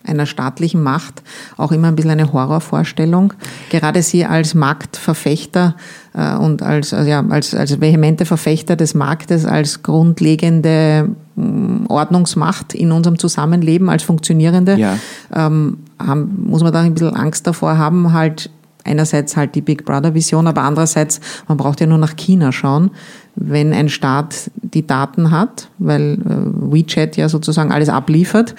[0.06, 1.22] einer staatlichen Macht
[1.56, 3.32] auch immer ein bisschen eine Horrorvorstellung.
[3.70, 5.74] Gerade Sie als Marktverfechter
[6.14, 12.74] äh, und als, also ja, als, als vehemente Verfechter des Marktes, als grundlegende mm, Ordnungsmacht
[12.74, 14.98] in unserem Zusammenleben, als funktionierende, ja.
[15.34, 18.50] ähm, haben, muss man da ein bisschen Angst davor haben, halt
[18.86, 22.90] einerseits halt die Big Brother Vision, aber andererseits, man braucht ja nur nach China schauen,
[23.34, 28.54] wenn ein Staat die Daten hat, weil äh, WeChat ja sozusagen alles abliefert,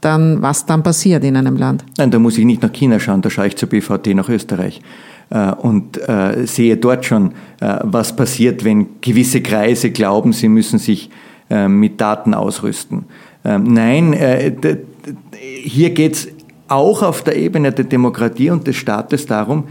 [0.00, 1.84] dann was dann passiert in einem Land?
[1.96, 4.82] Nein, da muss ich nicht nach China schauen, da schaue ich zur BVT nach Österreich
[5.30, 11.10] äh, und äh, sehe dort schon, was passiert, wenn gewisse Kreise glauben, sie müssen sich
[11.66, 13.06] mit Daten ausrüsten.
[13.44, 14.14] Ähm, nein,
[15.62, 16.28] hier geht es
[16.68, 19.64] auch auf der Ebene der Demokratie und des Staates darum,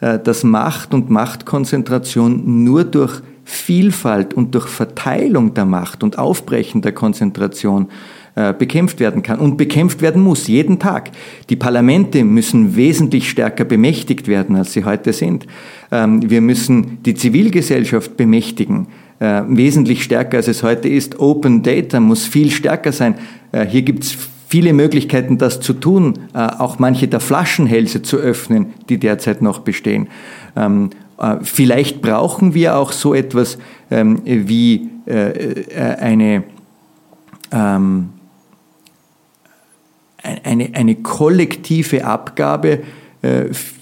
[0.00, 6.92] dass Macht und Machtkonzentration nur durch Vielfalt und durch Verteilung der Macht und Aufbrechen der
[6.92, 7.88] Konzentration
[8.36, 11.12] äh, bekämpft werden kann und bekämpft werden muss, jeden Tag.
[11.50, 15.46] Die Parlamente müssen wesentlich stärker bemächtigt werden, als sie heute sind.
[15.92, 18.88] Ähm, wir müssen die Zivilgesellschaft bemächtigen,
[19.20, 21.20] äh, wesentlich stärker, als es heute ist.
[21.20, 23.14] Open Data muss viel stärker sein.
[23.52, 24.16] Äh, hier gibt es
[24.54, 30.06] viele Möglichkeiten, das zu tun, auch manche der Flaschenhälse zu öffnen, die derzeit noch bestehen.
[30.54, 33.58] Ähm, äh, vielleicht brauchen wir auch so etwas
[33.90, 36.44] ähm, wie äh, äh, eine,
[37.50, 38.10] ähm,
[40.22, 42.84] eine, eine kollektive Abgabe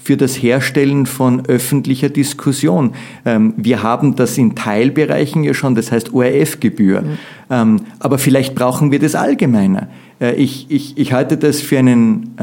[0.05, 2.95] für das Herstellen von öffentlicher Diskussion.
[3.25, 7.03] Wir haben das in Teilbereichen ja schon, das heißt ORF-Gebühr.
[7.49, 7.66] Ja.
[7.99, 9.89] Aber vielleicht brauchen wir das allgemeiner.
[10.37, 12.37] Ich, ich, ich halte das für einen,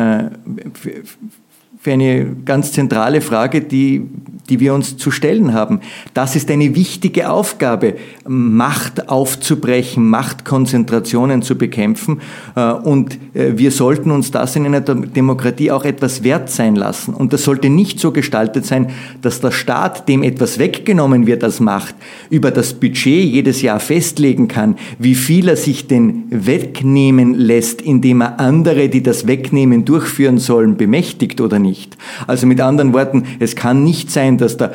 [1.81, 4.05] für eine ganz zentrale Frage, die,
[4.49, 5.79] die wir uns zu stellen haben.
[6.13, 7.95] Das ist eine wichtige Aufgabe,
[8.27, 12.19] Macht aufzubrechen, Machtkonzentrationen zu bekämpfen.
[12.57, 17.13] Äh, und äh, wir sollten uns das in einer Demokratie auch etwas wert sein lassen.
[17.13, 18.89] Und das sollte nicht so gestaltet sein,
[19.21, 21.95] dass der Staat, dem etwas weggenommen wird als Macht,
[22.29, 28.19] über das Budget jedes Jahr festlegen kann, wie viel er sich denn wegnehmen lässt, indem
[28.19, 31.97] er andere, die das Wegnehmen durchführen sollen, bemächtigt oder nicht nicht.
[32.27, 34.71] Also mit anderen Worten, es kann nicht sein, dass der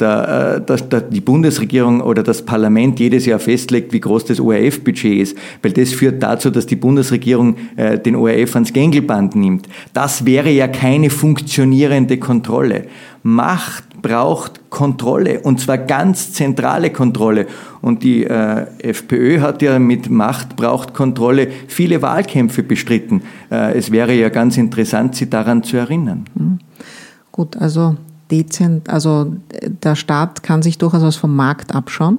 [0.00, 5.20] der, äh, dass die Bundesregierung oder das Parlament jedes Jahr festlegt, wie groß das ORF-Budget
[5.20, 9.68] ist, weil das führt dazu, dass die Bundesregierung äh, den ORF ans Gängelband nimmt.
[9.92, 12.86] Das wäre ja keine funktionierende Kontrolle.
[13.22, 17.46] Macht braucht Kontrolle und zwar ganz zentrale Kontrolle.
[17.80, 23.22] Und die äh, FPÖ hat ja mit Macht braucht Kontrolle viele Wahlkämpfe bestritten.
[23.50, 26.26] Äh, es wäre ja ganz interessant, Sie daran zu erinnern.
[26.34, 26.58] Mhm.
[27.32, 27.96] Gut, also
[28.30, 29.32] dezent, also
[29.82, 32.18] der Staat kann sich durchaus was vom Markt abschauen.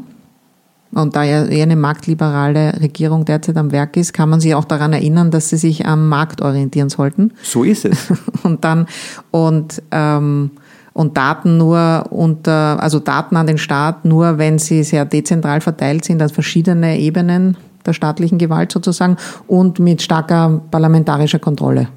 [0.91, 4.65] Und da ja eher eine marktliberale Regierung derzeit am Werk ist, kann man sich auch
[4.65, 7.33] daran erinnern, dass sie sich am Markt orientieren sollten.
[7.43, 8.11] So ist es.
[8.43, 8.87] und dann
[9.29, 10.51] und ähm,
[10.95, 16.05] und Daten nur unter, also Daten an den Staat nur, wenn sie sehr dezentral verteilt
[16.05, 21.89] sind, an verschiedene Ebenen der staatlichen Gewalt sozusagen und mit starker parlamentarischer Kontrolle.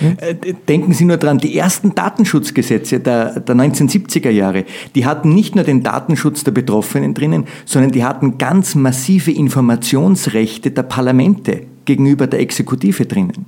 [0.00, 0.34] Äh,
[0.66, 4.64] denken Sie nur dran, die ersten Datenschutzgesetze der, der 1970er Jahre,
[4.96, 10.72] die hatten nicht nur den Datenschutz der Betroffenen drinnen, sondern die hatten ganz massive Informationsrechte
[10.72, 13.46] der Parlamente gegenüber der Exekutive drinnen.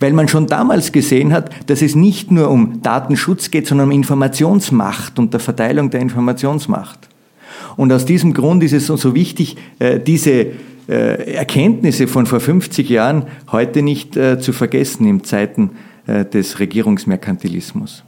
[0.00, 3.92] Weil man schon damals gesehen hat, dass es nicht nur um Datenschutz geht, sondern um
[3.92, 7.08] Informationsmacht und der Verteilung der Informationsmacht.
[7.76, 10.46] Und aus diesem Grund ist es so wichtig, äh, diese
[10.88, 15.70] äh, Erkenntnisse von vor 50 Jahren heute nicht äh, zu vergessen in Zeiten
[16.04, 18.02] des Regierungsmerkantilismus.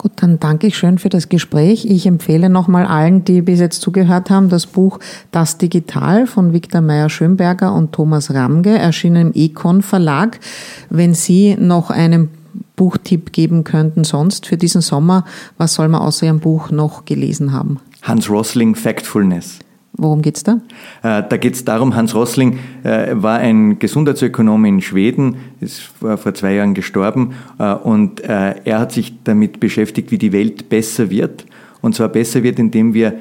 [0.00, 1.84] Gut, dann danke ich schön für das Gespräch.
[1.84, 4.98] Ich empfehle nochmal allen, die bis jetzt zugehört haben, das Buch
[5.30, 10.40] Das Digital von Viktor Meyer-Schönberger und Thomas Ramge, erschienen im Econ Verlag.
[10.88, 12.30] Wenn Sie noch einen
[12.76, 15.26] Buchtipp geben könnten sonst für diesen Sommer,
[15.58, 17.78] was soll man außer Ihrem Buch noch gelesen haben?
[18.00, 19.58] Hans Rosling, Factfulness.
[20.00, 20.62] Worum geht's da?
[21.02, 26.34] Äh, da geht es darum, Hans Rossling äh, war ein Gesundheitsökonom in Schweden, ist vor,
[26.34, 31.44] zwei Jahren gestorben äh, und er hat sich damit beschäftigt, wie die Welt besser wird.
[31.82, 33.18] Und zwar besser wird, indem wir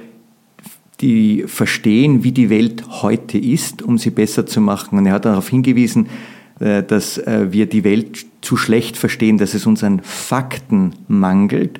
[1.01, 4.97] die verstehen, wie die Welt heute ist, um sie besser zu machen.
[4.97, 6.07] Und er hat darauf hingewiesen,
[6.59, 11.79] dass wir die Welt zu schlecht verstehen, dass es uns an Fakten mangelt.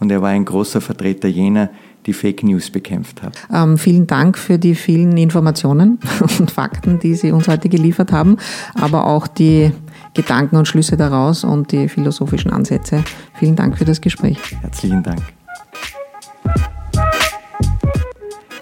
[0.00, 1.68] Und er war ein großer Vertreter jener,
[2.06, 3.36] die Fake News bekämpft hat.
[3.52, 5.98] Ähm, vielen Dank für die vielen Informationen
[6.38, 8.36] und Fakten, die Sie uns heute geliefert haben,
[8.74, 9.72] aber auch die
[10.14, 13.04] Gedanken und Schlüsse daraus und die philosophischen Ansätze.
[13.34, 14.38] Vielen Dank für das Gespräch.
[14.62, 15.22] Herzlichen Dank.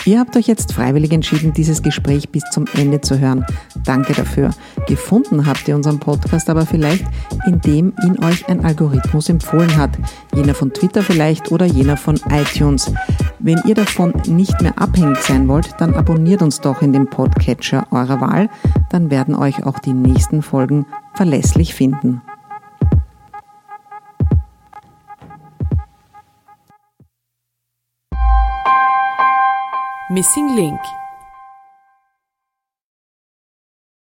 [0.04, 3.46] Ihr habt euch jetzt freiwillig entschieden, dieses Gespräch bis zum Ende zu hören.
[3.84, 4.50] Danke dafür.
[4.88, 7.04] Gefunden habt ihr unseren Podcast aber vielleicht,
[7.46, 9.90] indem ihn euch ein Algorithmus empfohlen hat.
[10.34, 12.92] Jener von Twitter vielleicht oder jener von iTunes.
[13.38, 17.86] Wenn ihr davon nicht mehr abhängig sein wollt, dann abonniert uns doch in dem Podcatcher
[17.92, 18.48] eurer Wahl.
[18.90, 22.22] Dann werden euch auch die nächsten Folgen verlässlich finden.
[30.12, 31.01] Missing Link